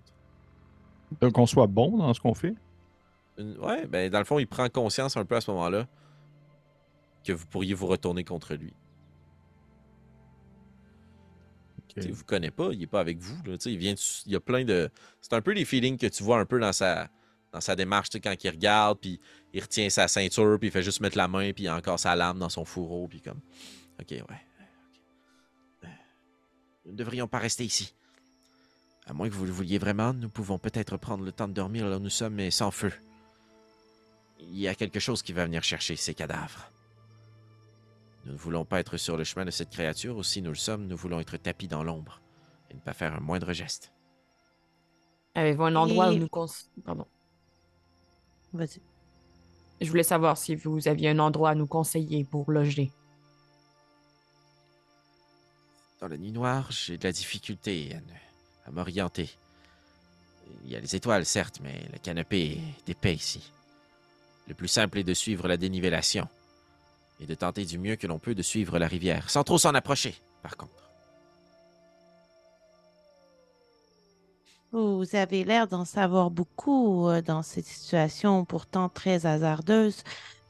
[1.21, 2.55] Donc, qu'on soit bon dans ce qu'on fait?
[3.37, 5.87] Une- Ouais, ben dans le fond, il prend conscience un peu à ce moment-là
[7.23, 8.73] que vous pourriez vous retourner contre lui.
[11.97, 13.37] Sais, Il vous connaît pas, il est pas avec vous.
[13.45, 14.89] Là, il vient, il y a plein de.
[15.21, 17.09] C'est un peu les feelings que tu vois un peu dans sa,
[17.53, 19.19] dans sa démarche, quand il regarde, puis
[19.53, 21.99] il retient sa ceinture, puis il fait juste mettre la main, puis il a encore
[21.99, 23.39] sa lame dans son fourreau, puis comme.
[23.99, 25.89] Ok, ouais.
[26.85, 27.93] Nous ne devrions pas rester ici.
[29.07, 31.87] À moins que vous le vouliez vraiment, nous pouvons peut-être prendre le temps de dormir
[31.87, 32.91] là où nous sommes, mais sans feu.
[34.39, 36.69] Il y a quelque chose qui va venir chercher ces cadavres.
[38.25, 40.87] Nous ne voulons pas être sur le chemin de cette créature, aussi nous le sommes,
[40.87, 42.21] nous voulons être tapis dans l'ombre
[42.69, 43.91] et ne pas faire un moindre geste.
[45.35, 46.47] Avez-vous un endroit Et- où nous cons...
[46.83, 47.05] Pardon.
[48.53, 48.81] Vas-y.
[49.81, 52.91] Je voulais savoir si vous aviez un endroit à nous conseiller pour loger.
[56.01, 59.29] Dans la nuit noire, j'ai de la difficulté à, ne- à m'orienter.
[60.63, 63.51] Il y a les étoiles, certes, mais le canopé est épais ici.
[64.47, 66.27] Le plus simple est de suivre la dénivellation
[67.19, 69.73] et de tenter du mieux que l'on peut de suivre la rivière, sans trop s'en
[69.73, 70.85] approcher, par contre.
[74.71, 80.03] Vous avez l'air d'en savoir beaucoup euh, dans cette situation pourtant très hasardeuse.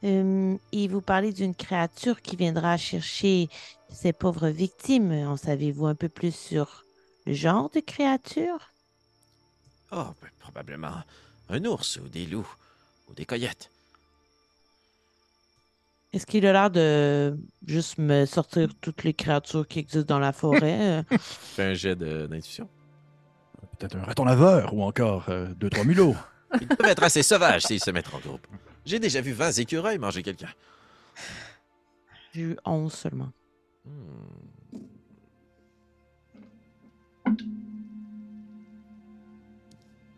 [0.03, 3.49] Euh, et vous parlez d'une créature qui viendra chercher
[3.89, 5.11] ces pauvres victimes.
[5.11, 6.85] En savez-vous un peu plus sur
[7.27, 8.71] le genre de créature?
[9.91, 10.07] Oh,
[10.39, 11.03] probablement
[11.49, 12.55] un ours ou des loups
[13.07, 13.69] ou des coyotes.
[16.15, 20.31] Est-ce qu'il a l'air de juste me sortir toutes les créatures qui existent dans la
[20.31, 21.01] forêt?
[21.01, 22.69] Euh, Fais un jet d'intuition.
[23.77, 26.15] Peut-être un raton laveur ou encore euh, deux, trois mulots.
[26.61, 28.47] Ils peuvent être assez sauvages s'ils se mettent en groupe.
[28.85, 30.47] J'ai déjà vu 20 écureuils manger quelqu'un.
[32.33, 33.31] J'ai eu 11 seulement.
[33.83, 34.79] Hmm.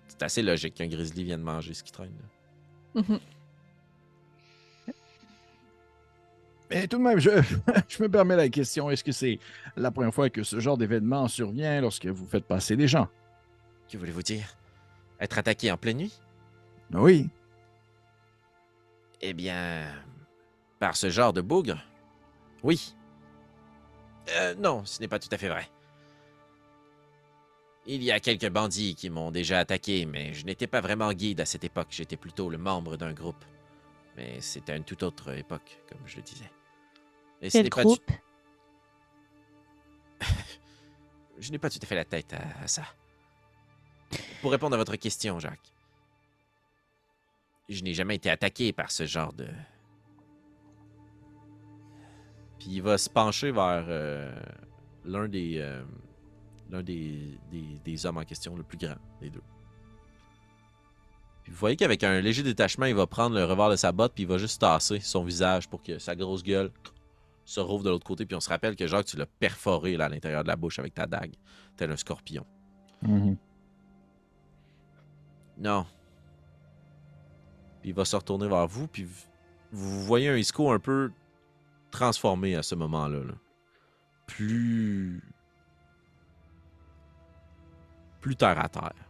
[0.09, 2.13] C'est assez logique qu'un grizzly vienne manger ce qui traîne.
[2.93, 3.17] là.
[6.69, 7.29] Mais tout de même, je,
[7.87, 8.89] je me permets la question.
[8.89, 9.39] Est-ce que c'est
[9.75, 13.07] la première fois que ce genre d'événement survient lorsque vous faites passer des gens?
[13.89, 14.57] Que voulez-vous dire?
[15.19, 16.19] Être attaqué en pleine nuit?
[16.93, 17.29] Oui.
[19.21, 19.87] Eh bien,
[20.79, 21.77] par ce genre de bougre
[22.63, 22.95] Oui.
[24.35, 25.67] Euh, non, ce n'est pas tout à fait vrai.
[27.85, 31.39] Il y a quelques bandits qui m'ont déjà attaqué, mais je n'étais pas vraiment guide
[31.39, 31.87] à cette époque.
[31.91, 33.43] J'étais plutôt le membre d'un groupe.
[34.17, 36.51] Mais c'était une toute autre époque, comme je le disais.
[37.41, 37.83] Et ce Quel pas?
[41.39, 42.83] Je n'ai pas tout à fait la tête à, à ça.
[44.41, 45.73] Pour répondre à votre question, Jacques,
[47.69, 49.47] je n'ai jamais été attaqué par ce genre de.
[52.59, 54.33] Puis il va se pencher vers euh,
[55.05, 55.83] l'un des, euh,
[56.69, 59.43] l'un des, des, des hommes en question, le plus grand des deux.
[61.43, 64.13] Puis vous voyez qu'avec un léger détachement, il va prendre le revers de sa botte,
[64.13, 66.71] puis il va juste tasser son visage pour que sa grosse gueule
[67.47, 68.25] se rouvre de l'autre côté.
[68.25, 70.79] Puis on se rappelle que Jacques, tu l'as perforé là, à l'intérieur de la bouche
[70.79, 71.33] avec ta dague,
[71.77, 72.45] tel un scorpion.
[75.57, 75.85] Non.
[77.81, 79.07] Puis il va se retourner vers vous, puis
[79.71, 81.09] vous voyez un Isco un peu
[81.89, 83.23] transformé à ce moment-là.
[83.23, 83.33] là.
[84.27, 85.23] Plus.
[88.19, 89.09] Plus terre à terre.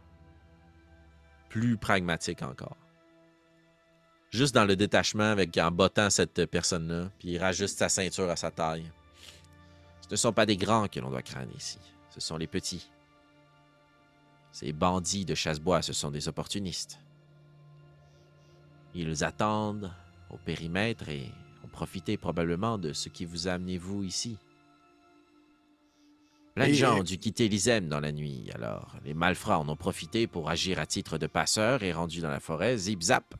[1.48, 2.76] Plus pragmatique encore.
[4.30, 8.36] Juste dans le détachement, avec en bottant cette personne-là, puis il rajuste sa ceinture à
[8.36, 8.90] sa taille.
[10.02, 11.78] Ce ne sont pas des grands que l'on doit craindre ici.
[12.10, 12.90] Ce sont les petits.
[14.52, 16.98] Ces bandits de chasse-bois, ce sont des opportunistes.
[18.94, 19.92] Ils attendent
[20.30, 21.30] au périmètre et
[21.64, 24.36] ont profité probablement de ce qui vous a amené vous ici.
[26.54, 29.76] Plein de gens ont dû quitter l'Isem dans la nuit, alors les malfrats en ont
[29.76, 33.34] profité pour agir à titre de passeurs et rendus dans la forêt, zip-zap.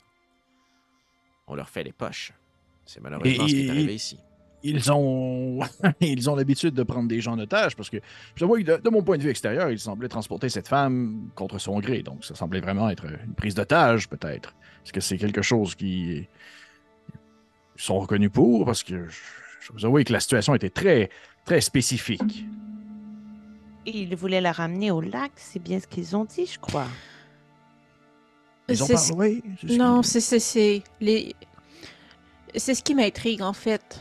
[1.49, 2.33] On leur fait les poches.
[2.85, 4.19] C'est malheureusement ce qui est Et- arrivé ici.
[4.65, 5.61] Ils ont
[6.01, 7.99] ils ont l'habitude de prendre des gens en otage parce que
[8.35, 11.31] je vois que de, de mon point de vue extérieur, ils semblaient transporter cette femme
[11.37, 12.03] contre son gré.
[12.03, 14.55] Donc ça semblait vraiment être une prise d'otage, peut-être.
[14.85, 16.27] Est-ce que c'est quelque chose qui
[17.77, 18.65] ils sont reconnus pour?
[18.65, 19.17] Parce que je,
[19.61, 21.09] je vous avoue que la situation était très,
[21.45, 22.45] très spécifique.
[23.87, 26.89] Ils voulaient la ramener au lac, c'est bien ce qu'ils ont dit, je crois.
[28.69, 31.35] Ils ont oui, Non, c'est c'est c'est les
[32.55, 34.01] c'est ce qui m'intrigue en fait.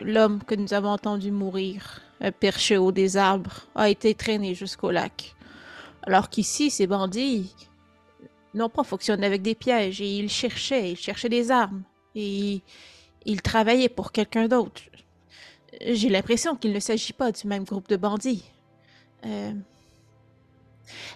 [0.00, 4.90] L'homme que nous avons entendu mourir, euh, perché haut des arbres, a été traîné jusqu'au
[4.90, 5.34] lac.
[6.02, 7.54] Alors qu'ici, ces bandits
[8.54, 11.82] n'ont pas fonctionné avec des pièges et ils cherchaient, ils cherchaient des armes
[12.14, 12.60] et
[13.24, 14.82] ils travaillaient pour quelqu'un d'autre.
[15.80, 18.44] J'ai l'impression qu'il ne s'agit pas du même groupe de bandits.
[19.24, 19.52] Euh,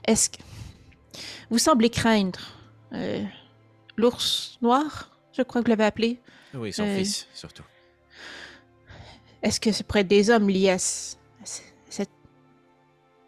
[0.07, 0.39] Est-ce que
[1.51, 2.56] vous semblez craindre
[2.97, 3.25] euh,
[3.97, 6.21] l'ours noir, je crois que vous l'avez appelé.
[6.55, 7.65] Oui, son Euh, fils, surtout.
[9.43, 11.17] Est-ce que ce pourrait être des hommes liés à ce,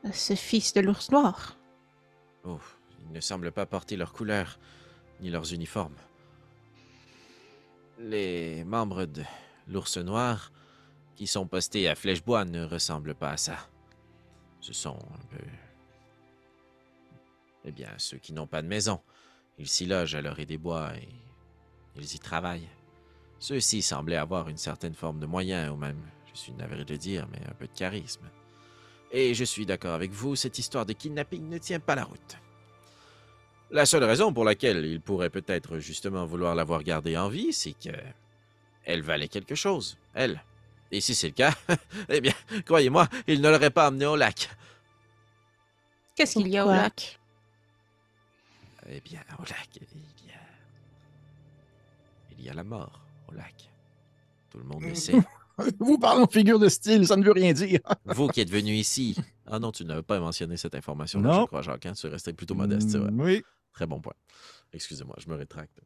[0.04, 1.56] à fils de l'ours noir?
[2.44, 2.58] Oh,
[3.06, 4.58] ils ne semblent pas porter leurs couleurs,
[5.20, 5.96] ni leurs uniformes.
[7.98, 9.22] Les membres de
[9.66, 10.52] l'ours noir
[11.16, 13.56] qui sont postés à Flèchebois ne ressemblent pas à ça.
[14.60, 15.44] Ce sont un peu...
[17.64, 19.00] Eh bien, ceux qui n'ont pas de maison.
[19.58, 21.08] Ils s'y logent à l'orée des bois et
[21.96, 22.68] Ils y travaillent.
[23.40, 26.00] Ceux-ci semblaient avoir une certaine forme de moyens, ou même,
[26.32, 28.28] je suis navré de le dire, mais un peu de charisme.
[29.10, 32.36] Et je suis d'accord avec vous, cette histoire de kidnapping ne tient pas la route.
[33.70, 37.72] La seule raison pour laquelle il pourrait peut-être justement vouloir l'avoir gardée en vie, c'est
[37.72, 37.94] que
[38.84, 40.42] elle valait quelque chose, elle.
[40.90, 41.54] Et si c'est le cas,
[42.08, 42.32] eh bien,
[42.64, 44.48] croyez-moi, il ne l'aurait pas amenée au lac.
[46.16, 47.18] Qu'est-ce qu'il y a au lac?
[48.90, 49.82] Eh bien, au lac, il
[50.28, 50.34] y a...
[52.38, 53.68] Il y a la mort au lac.
[54.50, 55.12] Tout le monde le sait.
[55.80, 57.80] Vous parlez en figure de style, ça ne veut rien dire.
[58.04, 59.16] Vous qui êtes venu ici.
[59.46, 61.40] Ah non, tu n'avais pas mentionné cette information-là, Non.
[61.42, 61.84] je crois, Jacques.
[61.86, 62.94] hein, Tu restais plutôt modeste.
[62.94, 63.42] Mm, Oui.
[63.72, 64.14] Très bon point.
[64.72, 65.80] Excusez-moi, je me rétracte.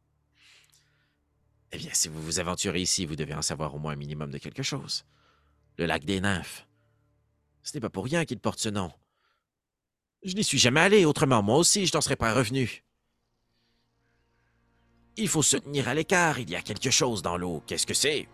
[1.71, 4.29] Eh bien, si vous vous aventurez ici, vous devez en savoir au moins un minimum
[4.29, 5.05] de quelque chose.
[5.77, 6.67] Le lac des nymphes.
[7.63, 8.91] Ce n'est pas pour rien qu'il porte ce nom.
[10.23, 12.83] Je n'y suis jamais allé, autrement, moi aussi, je n'en serais pas revenu.
[15.17, 17.61] Il faut se tenir à l'écart, il y a quelque chose dans l'eau.
[17.67, 18.27] Qu'est-ce que c'est?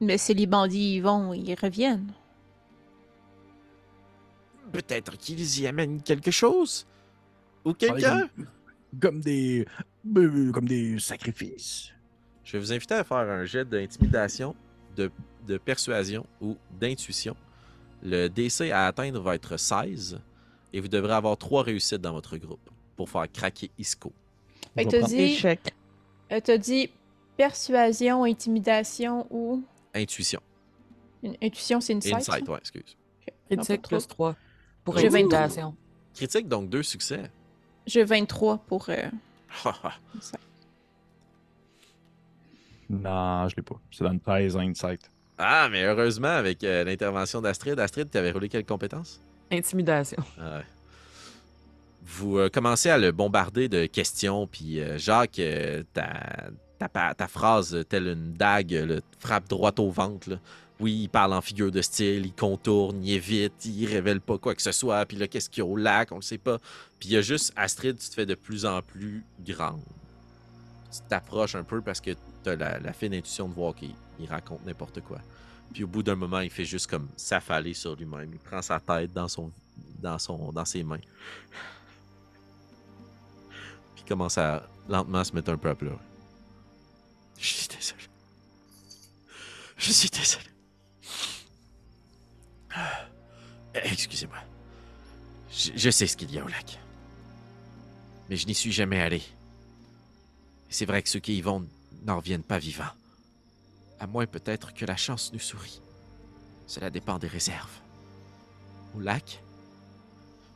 [0.00, 2.12] Mais si les bandits y vont, ils reviennent.
[4.72, 6.86] Peut-être qu'ils y amènent quelque chose?
[7.64, 8.28] Ou quelqu'un?
[8.36, 8.46] Comme,
[9.00, 9.66] comme des.
[10.16, 11.92] euh, Comme des sacrifices.
[12.44, 14.54] Je vais vous inviter à faire un jet d'intimidation,
[14.96, 15.10] de,
[15.46, 17.36] de persuasion ou d'intuition.
[18.02, 20.20] Le DC à atteindre va être 16
[20.72, 24.12] et vous devrez avoir trois réussites dans votre groupe pour faire craquer Isco.
[24.74, 25.60] Fait que t'as dit, Échec.
[26.32, 26.90] euh, t'as dit
[27.36, 29.62] persuasion, intimidation ou
[29.94, 30.40] Intuition.
[31.22, 32.14] une intuition, c'est une site.
[32.14, 32.96] Insight, ouais, excuse.
[33.50, 34.34] Critique plus 3
[34.84, 35.38] pour J'ai 23.
[35.38, 35.76] intimidation.
[36.14, 37.30] Critique, donc deux succès.
[37.86, 38.88] J'ai 23 pour.
[38.88, 39.08] euh,
[40.16, 40.40] insight.
[42.88, 43.80] Non, je l'ai pas.
[43.90, 45.10] C'est dans une 13 insight.
[45.38, 49.20] ah, mais heureusement, avec euh, l'intervention d'Astrid, Astrid, tu avais roulé quelle compétence?
[49.50, 50.22] Intimidation.
[50.38, 50.64] Ah ouais.
[52.06, 57.84] Vous euh, commencez à le bombarder de questions, puis euh, Jacques, euh, ta, ta, phrase,
[57.88, 60.38] telle une dague, le frappe droit au ventre.
[60.78, 64.54] Oui, il parle en figure de style, il contourne, il évite, il révèle pas quoi
[64.54, 66.58] que ce soit, puis là, qu'est-ce qu'il y a au lac, on le sait pas.
[67.00, 69.82] Puis il y a juste Astrid, tu te fais de plus en plus grande.
[70.92, 72.12] Tu t'approches un peu parce que
[72.44, 75.18] tu as la, la fine intuition de voir qu'il il raconte n'importe quoi.
[75.72, 78.30] Puis au bout d'un moment, il fait juste comme s'affaler sur lui-même.
[78.32, 79.50] Il prend sa tête dans son
[80.00, 81.00] dans son dans ses mains.
[84.08, 85.98] Commence à lentement se mettre un peu à pleurer.
[87.38, 88.02] Je suis désolé.
[89.76, 90.44] Je suis désolé.
[92.74, 93.08] Ah.
[93.74, 94.38] Excusez-moi.
[95.50, 96.78] Je, sais ce qu'il y a au lac.
[98.28, 99.22] Mais je n'y suis jamais allé.
[100.68, 101.66] C'est vrai que ceux qui y vont
[102.04, 102.84] n'en reviennent pas vivants.
[103.98, 105.80] À moins peut-être que la chance nous sourit.
[106.66, 107.80] Cela dépend des réserves.
[108.94, 109.42] Au lac,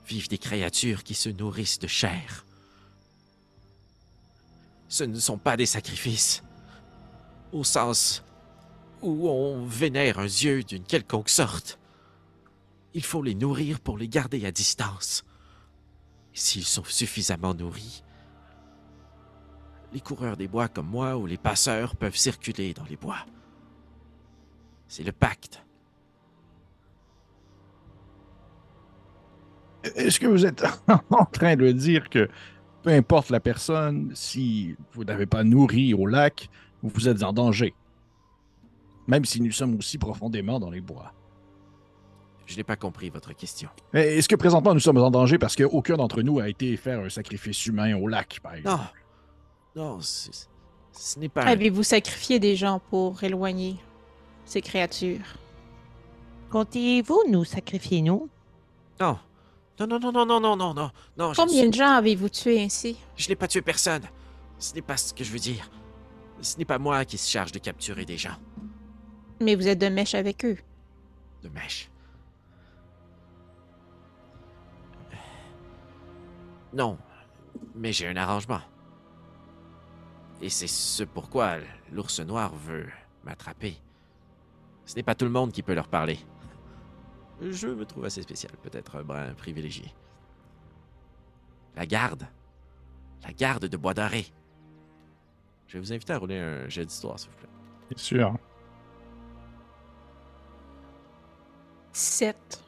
[0.06, 2.44] vivent des créatures qui se nourrissent de chair.
[4.90, 6.42] Ce ne sont pas des sacrifices,
[7.53, 8.24] au sens
[9.03, 11.79] où on vénère un dieu d'une quelconque sorte.
[12.92, 15.24] Il faut les nourrir pour les garder à distance.
[16.33, 18.03] S'ils sont suffisamment nourris,
[19.92, 23.24] les coureurs des bois comme moi ou les passeurs peuvent circuler dans les bois.
[24.88, 25.62] C'est le pacte.
[29.85, 30.64] Est-ce que vous êtes
[31.11, 32.29] en train de dire que
[32.82, 36.48] peu importe la personne, si vous n'avez pas nourri au lac,
[36.82, 37.74] vous êtes en danger?
[39.06, 41.12] Même si nous sommes aussi profondément dans les bois.
[42.46, 43.68] Je n'ai pas compris votre question.
[43.92, 47.08] Est-ce que présentement nous sommes en danger parce qu'aucun d'entre nous a été faire un
[47.08, 48.82] sacrifice humain au lac, par exemple?
[49.76, 49.94] Non.
[49.94, 51.42] Non, ce n'est pas.
[51.42, 53.76] Avez-vous sacrifié des gens pour éloigner
[54.44, 55.38] ces créatures?
[56.50, 58.28] Comptez-vous nous sacrifier, nous?
[59.00, 59.16] Non.
[59.80, 60.90] Non, non, non, non, non, non, non, non.
[61.16, 62.98] non Combien de gens avez-vous tué ainsi?
[63.16, 64.02] je n'ai pas tué personne.
[64.58, 65.70] Ce n'est pas ce que je veux dire.
[66.42, 68.36] Ce n'est pas moi qui se charge de capturer des gens.
[69.40, 70.58] Mais vous êtes de mèche avec eux.
[71.42, 71.90] De mèche.
[76.74, 76.98] Non.
[77.74, 78.60] Mais j'ai un arrangement.
[80.42, 81.56] Et c'est ce pourquoi
[81.90, 82.87] l'ours noir veut
[83.24, 83.76] m'attraper.
[84.85, 86.18] Ce n'est pas tout le monde qui peut leur parler.
[87.40, 89.92] Je me trouve assez spécial, peut-être un brin privilégié.
[91.76, 92.26] La garde.
[93.22, 94.26] La garde de Bois d'Arrêt.
[95.66, 97.48] Je vais vous inviter à rouler un jet d'histoire, s'il vous plaît.
[97.88, 98.36] Bien sûr.
[101.92, 102.64] 7.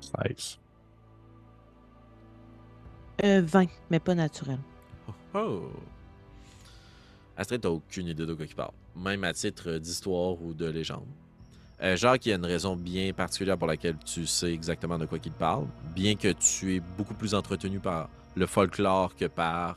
[0.00, 0.58] 16.
[3.24, 4.58] Euh, 20, mais pas naturel.
[5.08, 5.70] Oh, oh.
[7.36, 8.72] Astrid, t'as aucune idée de quoi il parle.
[8.96, 11.06] Même à titre d'histoire ou de légende.
[11.82, 15.04] Euh, Jacques, il y a une raison bien particulière pour laquelle tu sais exactement de
[15.04, 19.76] quoi il parle, bien que tu es beaucoup plus entretenu par le folklore que par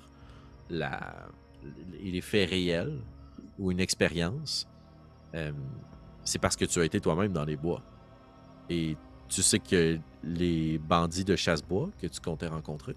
[0.70, 1.28] la,
[2.02, 3.00] les faits réels
[3.58, 4.68] ou une expérience.
[5.36, 5.52] Euh,
[6.24, 7.82] c'est parce que tu as été toi-même dans les bois.
[8.70, 8.96] Et
[9.28, 12.96] tu sais que les bandits de chasse-bois que tu comptais rencontrer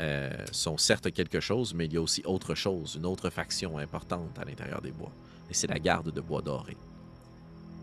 [0.00, 3.78] euh, sont certes quelque chose, mais il y a aussi autre chose, une autre faction
[3.78, 5.12] importante à l'intérieur des bois.
[5.50, 6.76] Et c'est la garde de bois doré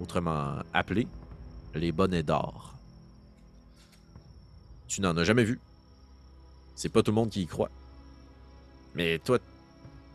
[0.01, 1.07] autrement appelé
[1.75, 2.73] les bonnets d'or.
[4.87, 5.59] Tu n'en as jamais vu.
[6.75, 7.69] C'est pas tout le monde qui y croit.
[8.95, 9.39] Mais toi,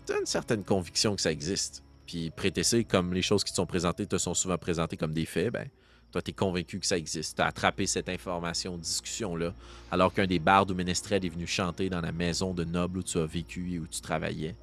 [0.04, 1.82] t'as une certaine conviction que ça existe.
[2.06, 5.24] Puis prétessé, comme les choses qui te sont présentées te sont souvent présentées comme des
[5.24, 5.68] faits, ben,
[6.16, 7.36] toi, t'es convaincu que ça existe.
[7.36, 9.52] T'as attrapé cette information, discussion-là,
[9.90, 13.02] alors qu'un des bardes ou ménestrels est venu chanter dans la maison de noble où
[13.02, 14.56] tu as vécu et où tu travaillais,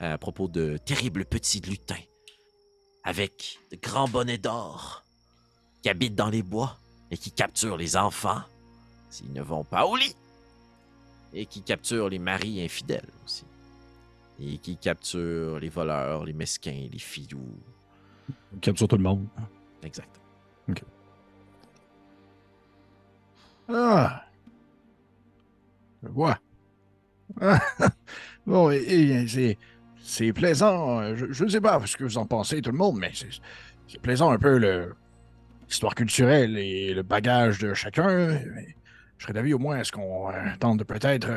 [0.00, 2.02] à propos de terribles petits lutins
[3.04, 5.02] avec de grands bonnets d'or
[5.82, 6.76] qui habitent dans les bois
[7.10, 8.42] et qui capturent les enfants
[9.08, 10.14] s'ils ne vont pas au lit
[11.32, 13.44] et qui capturent les maris infidèles aussi
[14.38, 17.58] et qui capturent les voleurs, les mesquins, les filous.
[18.52, 19.26] Ils capturent tout le monde.
[19.82, 20.20] Exact.
[23.68, 24.24] Ah!
[26.02, 26.38] Je vois.
[28.44, 29.56] Bon, c'est,
[30.02, 31.14] c'est plaisant.
[31.14, 34.32] Je ne sais pas ce que vous en pensez, tout le monde, mais c'est, plaisant
[34.32, 34.96] un peu le,
[35.68, 38.36] l'histoire culturelle et le bagage de chacun.
[39.16, 41.28] Je serais d'avis au moins à ce qu'on euh, tente de peut-être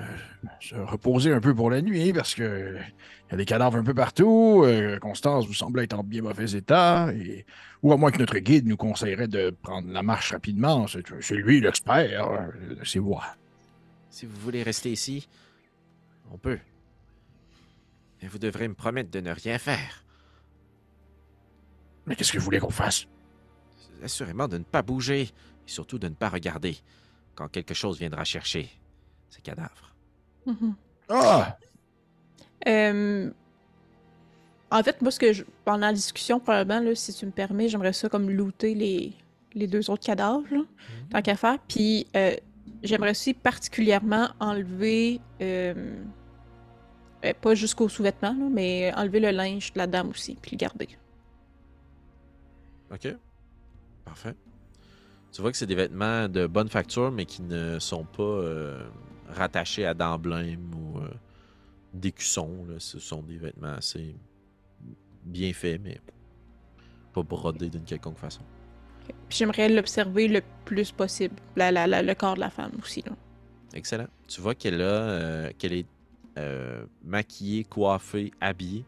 [0.00, 3.76] euh, se reposer un peu pour la nuit, parce que il y a des cadavres
[3.76, 4.62] un peu partout.
[4.64, 7.44] Euh, Constance vous semble être en bien mauvais état, et,
[7.82, 10.86] ou à moins que notre guide nous conseillerait de prendre la marche rapidement.
[10.86, 12.48] C'est, lui l'expert, euh,
[12.84, 13.24] c'est moi.
[14.10, 15.28] Si vous voulez rester ici,
[16.32, 16.58] on peut.
[18.20, 20.04] Mais vous devrez me promettre de ne rien faire.
[22.06, 23.06] Mais qu'est-ce que vous voulez qu'on fasse?
[24.02, 25.30] Assurément de ne pas bouger et
[25.66, 26.76] surtout de ne pas regarder
[27.34, 28.68] quand quelque chose viendra chercher
[29.28, 29.89] ces cadavres.
[30.46, 30.74] Mhm.
[31.08, 31.56] Ah!
[32.68, 33.30] Euh,
[34.70, 35.44] En fait, moi, ce que je...
[35.64, 39.12] pendant la discussion, probablement, là, si tu me permets, j'aimerais ça comme looter les,
[39.54, 40.60] les deux autres cadavres, là,
[41.10, 41.58] tant qu'à faire.
[41.68, 42.36] Puis euh,
[42.82, 45.96] j'aimerais aussi particulièrement enlever, euh,
[47.24, 50.56] euh, pas jusqu'aux sous-vêtements, là, mais enlever le linge de la dame aussi, puis le
[50.58, 50.88] garder.
[52.92, 53.08] OK.
[54.04, 54.34] Parfait.
[55.32, 58.88] Tu vois que c'est des vêtements de bonne facture, mais qui ne sont pas euh,
[59.30, 61.08] rattachés à d'emblèmes ou euh,
[61.94, 62.66] d'écussons.
[62.78, 64.14] Ce sont des vêtements assez
[65.24, 66.00] bien faits, mais
[67.12, 68.42] pas brodés d'une quelconque façon.
[69.28, 73.02] J'aimerais l'observer le plus possible, la, la- la- le corps de la femme aussi.
[73.02, 73.12] Là.
[73.74, 74.06] Excellent.
[74.28, 75.86] Tu vois qu'elle euh, qu'elle est
[76.38, 78.84] euh, maquillée, coiffée, habillée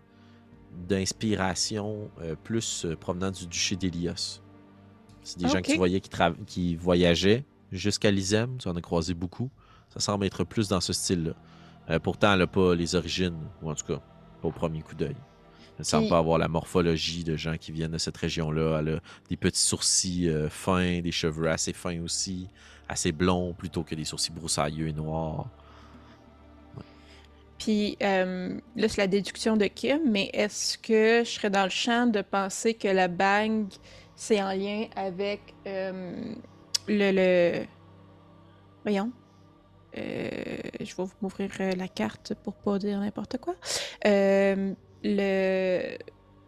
[0.88, 4.40] d'inspiration euh, plus provenant du duché d'Elios.
[5.22, 6.00] C'est des gens que tu voyais
[6.46, 8.56] qui voyageaient jusqu'à l'Isem.
[8.58, 9.50] Tu en as croisé beaucoup.
[9.92, 11.32] Ça semble être plus dans ce style-là.
[11.90, 14.00] Euh, pourtant, elle n'a pas les origines, ou en tout cas,
[14.40, 15.16] pas au premier coup d'œil.
[15.76, 18.78] Elle ne semble pas avoir la morphologie de gens qui viennent de cette région-là.
[18.80, 22.48] Elle a des petits sourcils euh, fins, des cheveux assez fins aussi,
[22.88, 25.46] assez blonds plutôt que des sourcils broussailleux et noirs.
[27.58, 31.70] Puis euh, là, c'est la déduction de Kim, mais est-ce que je serais dans le
[31.70, 33.68] champ de penser que la bague,
[34.16, 36.34] c'est en lien avec le,
[36.88, 37.64] le.
[38.84, 39.12] Voyons.
[39.96, 43.54] Euh, je vais vous m'ouvrir euh, la carte pour pas dire n'importe quoi.
[44.06, 44.72] Euh,
[45.04, 45.98] le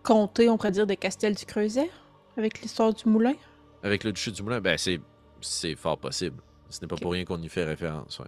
[0.03, 1.91] comté, on pourrait dire, de Castel du Creuset,
[2.37, 3.35] avec l'histoire du moulin.
[3.83, 5.01] Avec le duché du moulin, ben c'est,
[5.41, 6.41] c'est fort possible.
[6.71, 8.19] Ce n'est pas pour rien qu'on y fait référence.
[8.19, 8.27] ouais.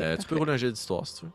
[0.00, 1.32] Euh, tu peux rouler un jet d'histoire si tu veux.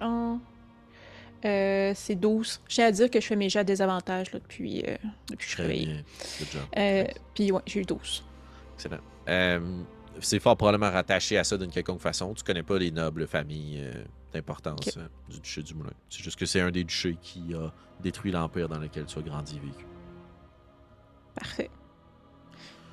[0.00, 0.40] Un.
[1.44, 2.60] Euh, c'est 12.
[2.68, 4.96] J'ai à dire que je fais mes jets à désavantage là, depuis, euh,
[5.30, 6.62] depuis que je suis job.
[6.76, 8.24] Euh, puis ouais, j'ai eu 12.
[8.74, 8.98] Excellent.
[10.20, 12.34] C'est fort probablement rattaché à ça d'une quelconque façon.
[12.34, 13.88] Tu connais pas les nobles familles
[14.32, 15.92] d'importance du duché du Moulin.
[16.10, 19.22] C'est juste que c'est un des duchés qui a détruit l'empire dans lequel tu as
[19.22, 19.86] grandi et vécu.
[21.36, 21.70] Parfait.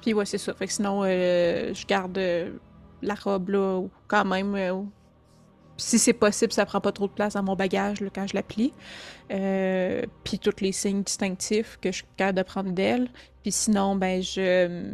[0.01, 0.53] Puis ouais, c'est ça.
[0.53, 2.19] Fait que sinon, je garde
[3.01, 4.87] la robe là, ou quand même.
[5.77, 8.33] Si c'est possible, ça prend pas trop de place dans mon bagage là, quand je
[8.33, 8.73] la plie.
[9.31, 13.09] Euh, puis tous les signes distinctifs que je suis capable de prendre d'elle.
[13.41, 14.93] Puis sinon, ben je.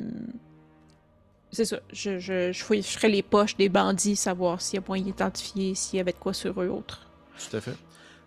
[1.52, 1.80] C'est ça.
[1.92, 5.04] Je, je, je, fouille- je ferai les poches des bandits, savoir s'il y a moyen
[5.04, 7.08] d'identifier, s'il y avait de quoi sur eux autres.
[7.50, 7.76] Tout à fait.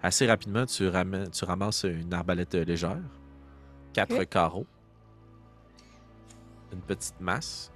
[0.02, 0.90] Assez rapidement, tu,
[1.32, 3.00] tu ramasses une arbalète légère,
[3.94, 4.66] quatre carreaux,
[6.72, 7.72] une petite masse.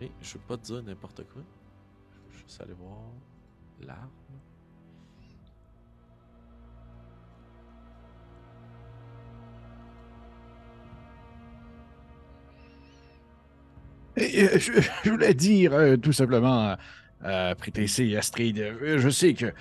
[0.00, 1.42] Et je veux pas te dire n'importe quoi.
[2.46, 3.86] Euh, je vais aller.
[3.86, 4.10] L'arme.
[14.16, 16.74] Je, voulais dire euh, tout simplement euh,
[17.22, 17.54] à euh,
[17.98, 19.52] et Astrid, je sais que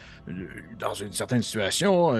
[0.77, 2.13] dans une certaine situation,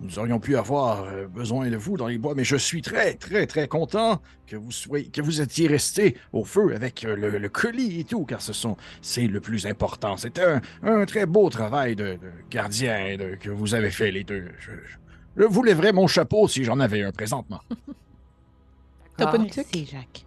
[0.00, 3.14] nous aurions pu avoir euh, besoin de vous dans les bois, mais je suis très,
[3.14, 7.38] très, très content que vous soyez, que vous étiez resté au feu avec euh, le,
[7.38, 10.16] le colis et tout, car ce sont, c'est le plus important.
[10.16, 14.24] C'est un, un très beau travail de, de gardien de- que vous avez fait les
[14.24, 14.48] deux.
[14.58, 14.96] Je, je-
[15.42, 17.60] je vous lèverais mon chapeau si j'en avais un présentement.
[19.16, 19.90] T'as pas de Merci, tuque?
[19.90, 20.24] Jacques.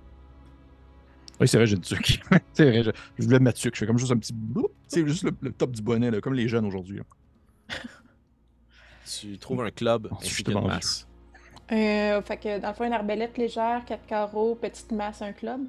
[1.41, 2.01] Oui, c'est vrai, j'ai du sucre.
[2.53, 3.75] c'est vrai, je, je voulais mettre sucre.
[3.75, 4.67] Je fais comme juste un petit bloup.
[4.87, 6.99] C'est juste le, le top du bonnet, là, comme les jeunes aujourd'hui.
[9.05, 11.07] Tu trouves un club ainsi qu'une masse.
[11.71, 15.61] Euh, fait que dans le fond, une arbalète légère, 4 carreaux, petite masse, un club?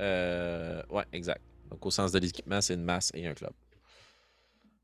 [0.00, 1.40] Euh, ouais, exact.
[1.70, 3.52] Donc, au sens de l'équipement, c'est une masse et un club.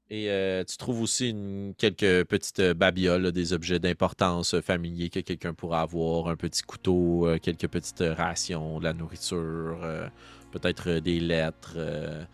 [0.09, 5.19] Et euh, tu trouves aussi une- quelques petites babioles, là, des objets d'importance familiers que
[5.21, 10.09] quelqu'un pourra avoir, un petit couteau, euh, quelques petites rations, de la nourriture, euh,
[10.53, 11.75] peut-être des lettres.
[11.77, 12.25] euh,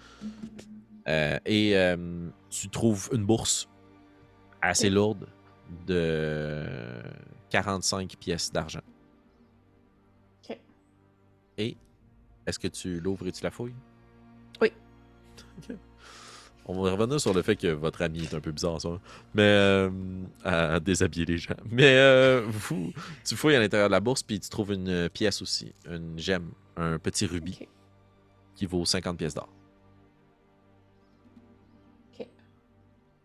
[1.09, 3.69] euh, et euh, tu trouves une bourse
[4.61, 5.27] assez lourde
[5.87, 7.03] de
[7.51, 8.83] 45 pièces d'argent.
[10.45, 10.59] Ok.
[11.59, 11.77] Et
[12.47, 13.75] est-ce que tu l'ouvres et tu la fouilles?
[14.61, 14.73] Oui.
[15.59, 15.77] Ok.
[16.64, 19.01] On va revenir sur le fait que votre ami est un peu bizarre, ça.
[19.35, 19.91] Mais euh,
[20.45, 21.57] à, déshabiller les gens.
[21.68, 22.93] Mais euh, vous,
[23.25, 26.53] tu fouilles à l'intérieur de la bourse, puis tu trouves une pièce aussi, une gemme,
[26.77, 27.68] un petit rubis Ok.
[28.55, 29.49] qui vaut 50 pièces d'or.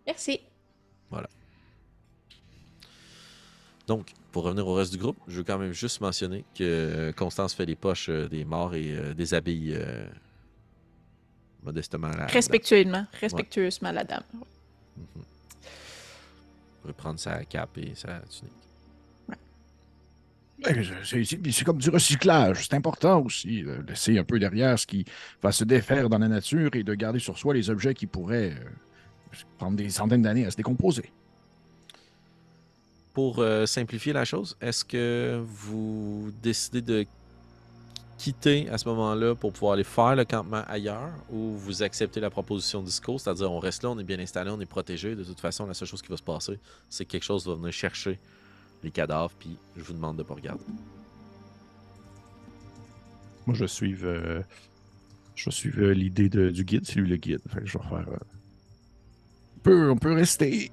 [0.07, 0.39] Merci.
[3.87, 7.11] Donc, pour revenir au reste du groupe, je veux quand même juste mentionner que euh,
[7.13, 10.05] Constance fait les poches euh, des morts et euh, déshabille euh,
[11.63, 12.25] modestement la.
[12.27, 14.23] Respectueusement, respectueusement, la dame.
[14.33, 14.39] la-
[14.97, 15.23] Mhm.
[16.85, 18.53] Reprendre sa cape et sa tunique.
[20.65, 20.83] Ouais,
[21.53, 22.63] C'est comme du recyclage.
[22.67, 25.05] C'est important aussi de laisser un peu derrière ce qui
[25.41, 28.55] va se défaire dans la nature et de garder sur soi les objets qui pourraient
[29.59, 31.11] prendre des centaines d'années à se décomposer.
[33.17, 37.03] Pour euh, simplifier la chose, est-ce que vous décidez de
[38.19, 42.29] quitter à ce moment-là pour pouvoir aller faire le campement ailleurs ou vous acceptez la
[42.29, 45.15] proposition d'Isco, c'est-à-dire on reste là, on est bien installé, on est protégé.
[45.15, 46.59] De toute façon, la seule chose qui va se passer,
[46.91, 48.19] c'est que quelque chose va venir chercher
[48.83, 50.63] les cadavres, puis je vous demande de pas regarder.
[53.47, 54.43] Moi, je suis, euh,
[55.33, 56.85] suis euh, l'idée du guide.
[56.85, 57.41] C'est lui le guide.
[57.63, 58.05] Je vais faire.
[59.65, 60.69] euh, on peut rester.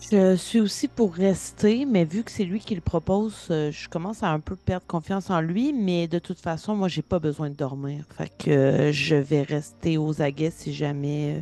[0.00, 3.88] Je suis aussi pour rester, mais vu que c'est lui qui le propose, euh, je
[3.88, 5.72] commence à un peu perdre confiance en lui.
[5.72, 8.04] Mais de toute façon, moi, j'ai pas besoin de dormir.
[8.16, 11.40] Fait que euh, je vais rester aux aguets si jamais euh,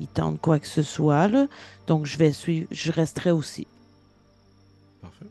[0.00, 1.26] il tente quoi que ce soit.
[1.28, 1.48] Là.
[1.86, 2.68] Donc, je vais suivre.
[2.70, 3.66] Je resterai aussi.
[5.00, 5.26] Parfait.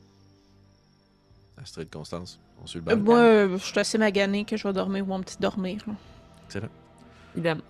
[1.62, 3.04] Astrid Constance, on suit le Euh, bal.
[3.04, 5.82] moi, euh, je suis assez magané que je vais dormir ou un petit dormir.
[5.88, 5.94] là.
[6.48, 6.70] Excellent.
[7.38, 7.62] Idem.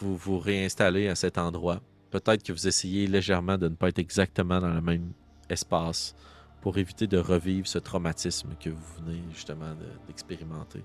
[0.00, 1.80] Vous vous réinstallez à cet endroit.
[2.14, 5.12] Peut-être que vous essayez légèrement de ne pas être exactement dans le même
[5.50, 6.14] espace
[6.60, 10.84] pour éviter de revivre ce traumatisme que vous venez justement de- d'expérimenter.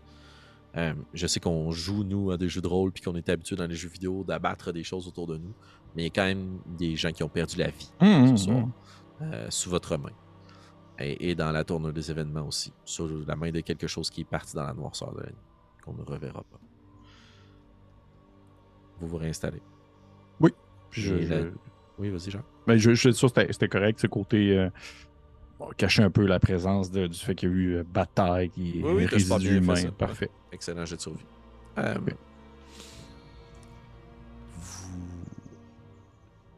[0.76, 3.56] Euh, je sais qu'on joue, nous, à des jeux de rôle, puis qu'on est habitué
[3.56, 5.54] dans les jeux vidéo d'abattre des choses autour de nous,
[5.96, 8.32] mais il y a quand même des gens qui ont perdu la vie hum, ce
[8.32, 8.72] hum, soir hum.
[9.22, 10.10] euh, sous votre main.
[10.98, 14.22] Et, et dans la tournure des événements aussi, sur la main de quelque chose qui
[14.22, 15.46] est parti dans la noirceur de la nuit,
[15.86, 16.60] qu'on ne reverra pas.
[19.00, 19.62] Vous vous réinstallez.
[20.92, 21.48] Puis je, Et la- je-
[21.98, 22.42] Oui, vas-y, Jean.
[22.68, 24.58] ben, je, je suis sûr que c'était- correct, ce côté.
[24.58, 24.70] euh,
[25.60, 28.50] bon, cacher un peu la présence de- du fait qu'il y a eu euh, bataille,
[28.52, 29.20] qui Oui, oui, fait
[29.76, 29.92] ça.
[29.92, 30.30] Parfait.
[30.52, 31.26] Excellent jet de survie.
[31.78, 31.96] Euh.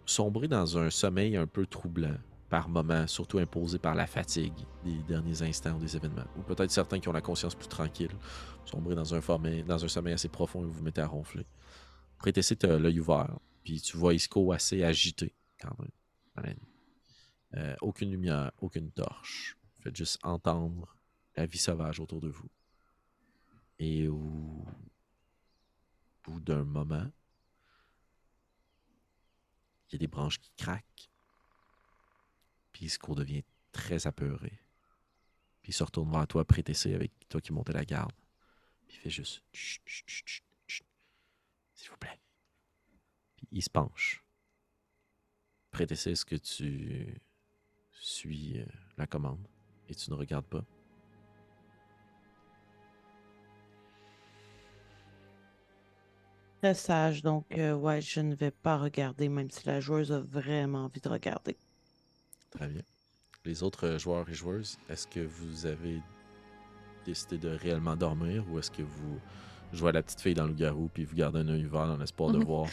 [0.04, 2.16] Vous sombrez dans un sommeil un peu troublant
[2.50, 4.54] par moments, surtout imposé par la fatigue
[4.84, 6.26] des derniers instants des événements.
[6.38, 8.12] Ou peut-être certains qui ont la conscience plus tranquille.
[8.66, 11.46] Sombrez dans un, sommeil, dans un sommeil assez profond et vous vous mettez à ronfler.
[12.26, 13.30] As l'œil ouvert.
[13.64, 16.58] Puis tu vois Isco assez agité quand même.
[17.56, 19.58] Euh, aucune lumière, aucune torche.
[19.82, 20.96] Faites juste entendre
[21.36, 22.50] la vie sauvage autour de vous.
[23.80, 24.66] Et au
[26.24, 27.12] bout d'un moment,
[29.90, 31.10] il y a des branches qui craquent.
[32.72, 34.62] Puis Isco devient très apeuré.
[35.62, 38.14] Puis il se retourne vers toi, prétessé avec toi qui montais la garde.
[38.88, 39.44] Puis il fait juste.
[41.74, 42.20] S'il vous plaît.
[43.48, 44.24] Puis il se penche.
[45.72, 47.22] Prétessé, est-ce que tu
[47.92, 48.66] suis euh,
[48.98, 49.48] la commande
[49.88, 50.64] et tu ne regardes pas?
[56.62, 60.20] Très sage, donc euh, ouais, je ne vais pas regarder, même si la joueuse a
[60.20, 61.58] vraiment envie de regarder.
[62.52, 62.84] Très bien.
[63.46, 66.02] Les autres euh, joueurs et joueuses, est-ce que vous avez
[67.06, 69.20] décidez de réellement dormir ou est-ce que vous
[69.74, 71.98] jouez à la petite fille dans le garou puis vous gardez un œil ouvert dans
[71.98, 72.68] l'espoir de voir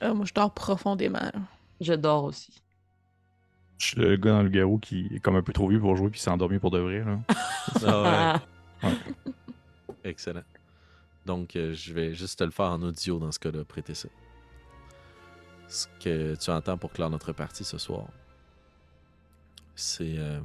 [0.00, 1.18] Ah, moi, je dors profondément.
[1.18, 1.40] là.
[1.80, 2.60] Je dors aussi.
[3.78, 5.94] Je suis le gars dans le garou qui est comme un peu trop vieux pour
[5.96, 7.04] jouer puis s'est endormi pour de vrai.
[7.04, 7.18] Là.
[7.86, 8.40] Ah
[8.82, 8.90] ouais.
[10.04, 10.42] Excellent.
[11.26, 14.08] Donc, euh, je vais juste te le faire en audio dans ce cas-là, prêter ça.
[15.68, 18.06] Ce que tu entends pour clore notre partie ce soir,
[19.74, 20.40] c'est euh,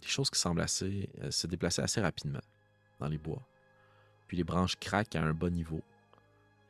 [0.00, 2.40] des choses qui semblent assez, euh, se déplacer assez rapidement
[3.00, 3.42] dans les bois.
[4.28, 5.82] Puis les branches craquent à un bas niveau.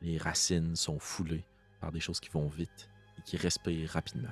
[0.01, 1.43] Les racines sont foulées
[1.83, 4.29] par des choses qui vont vite et qui respirent rapidement.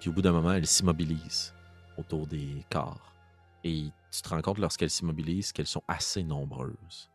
[0.00, 1.54] Puis au bout d'un moment, elles s'immobilisent
[1.96, 3.14] autour des corps.
[3.62, 7.08] Et tu te rends compte lorsqu'elles s'immobilisent qu'elles sont assez nombreuses.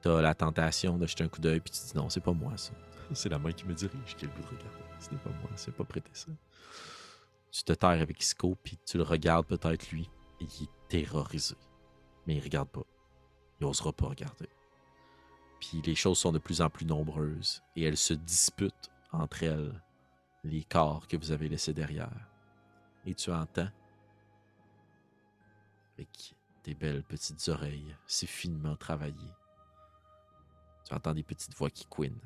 [0.00, 2.22] Tu as la tentation de jeter un coup d'œil puis tu te dis non, c'est
[2.22, 2.72] pas moi ça.
[3.12, 4.82] C'est la main qui me dirige qui a le goût de regarder.
[4.98, 6.28] Ce n'est pas moi, c'est pas prêter ça.
[7.50, 10.08] Tu te terres avec Isco puis tu le regardes peut-être lui
[10.40, 11.56] et il est terrorisé.
[12.26, 12.86] Mais il regarde pas.
[13.60, 14.48] Il osera pas regarder.
[15.60, 19.80] Puis les choses sont de plus en plus nombreuses et elles se disputent entre elles
[20.42, 22.10] les corps que vous avez laissés derrière.
[23.06, 23.68] Et tu entends?
[25.96, 29.34] Avec tes belles petites oreilles si finement travaillées.
[30.86, 32.18] Tu entends des petites voix qui couinent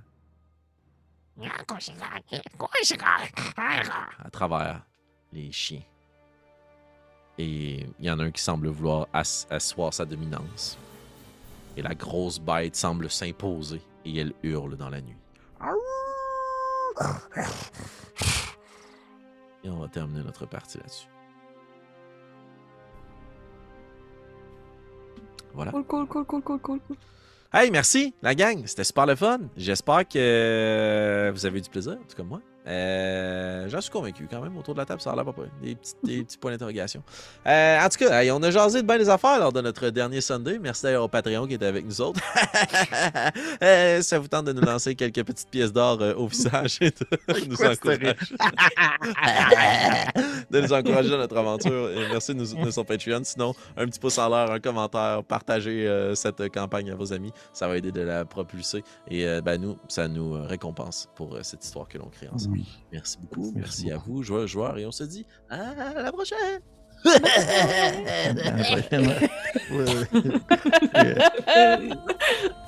[4.24, 4.87] à travers
[5.32, 5.82] les chiens.
[7.37, 10.78] Et il y en a un qui semble vouloir ass- asseoir sa dominance.
[11.77, 15.16] Et la grosse bête semble s'imposer et elle hurle dans la nuit.
[19.64, 21.09] Et on va terminer notre partie là-dessus.
[25.53, 25.70] Voilà.
[25.72, 26.81] Cool, cool, cool, cool, cool, cool.
[27.53, 28.66] Hey, merci, la gang.
[28.66, 29.41] C'était super le fun.
[29.57, 32.41] J'espère que vous avez eu du plaisir, en tout cas moi.
[32.66, 34.56] Euh, J'en suis convaincu quand même.
[34.56, 35.50] Autour de la table, ça a l'air pas pire.
[35.62, 37.02] Des petits, des petits points d'interrogation.
[37.46, 39.90] Euh, en tout cas, hey, on a jasé de bien des affaires lors de notre
[39.90, 40.58] dernier Sunday.
[40.58, 42.20] Merci d'ailleurs au Patreon qui était avec nous autres.
[43.62, 47.46] Euh, ça vous tente de nous lancer quelques petites pièces d'or au visage et de
[47.48, 48.00] nous encourager.
[50.50, 51.90] de nous encourager dans notre aventure.
[51.90, 53.20] Et merci de nous soutenir sur Patreon.
[53.24, 57.32] Sinon, un petit pouce en l'air, un commentaire, partagez cette campagne à vos amis.
[57.52, 58.82] Ça va aider de la propulser.
[59.08, 62.53] Et ben, nous, ça nous récompense pour cette histoire que l'on crée ensemble.
[62.55, 62.64] Oui.
[62.92, 63.52] Merci beaucoup.
[63.55, 64.78] Merci Merci, à vous, joueurs, joueurs.
[64.78, 66.61] Et on se dit à la prochaine.
[67.05, 67.20] À
[68.34, 69.18] la prochaine.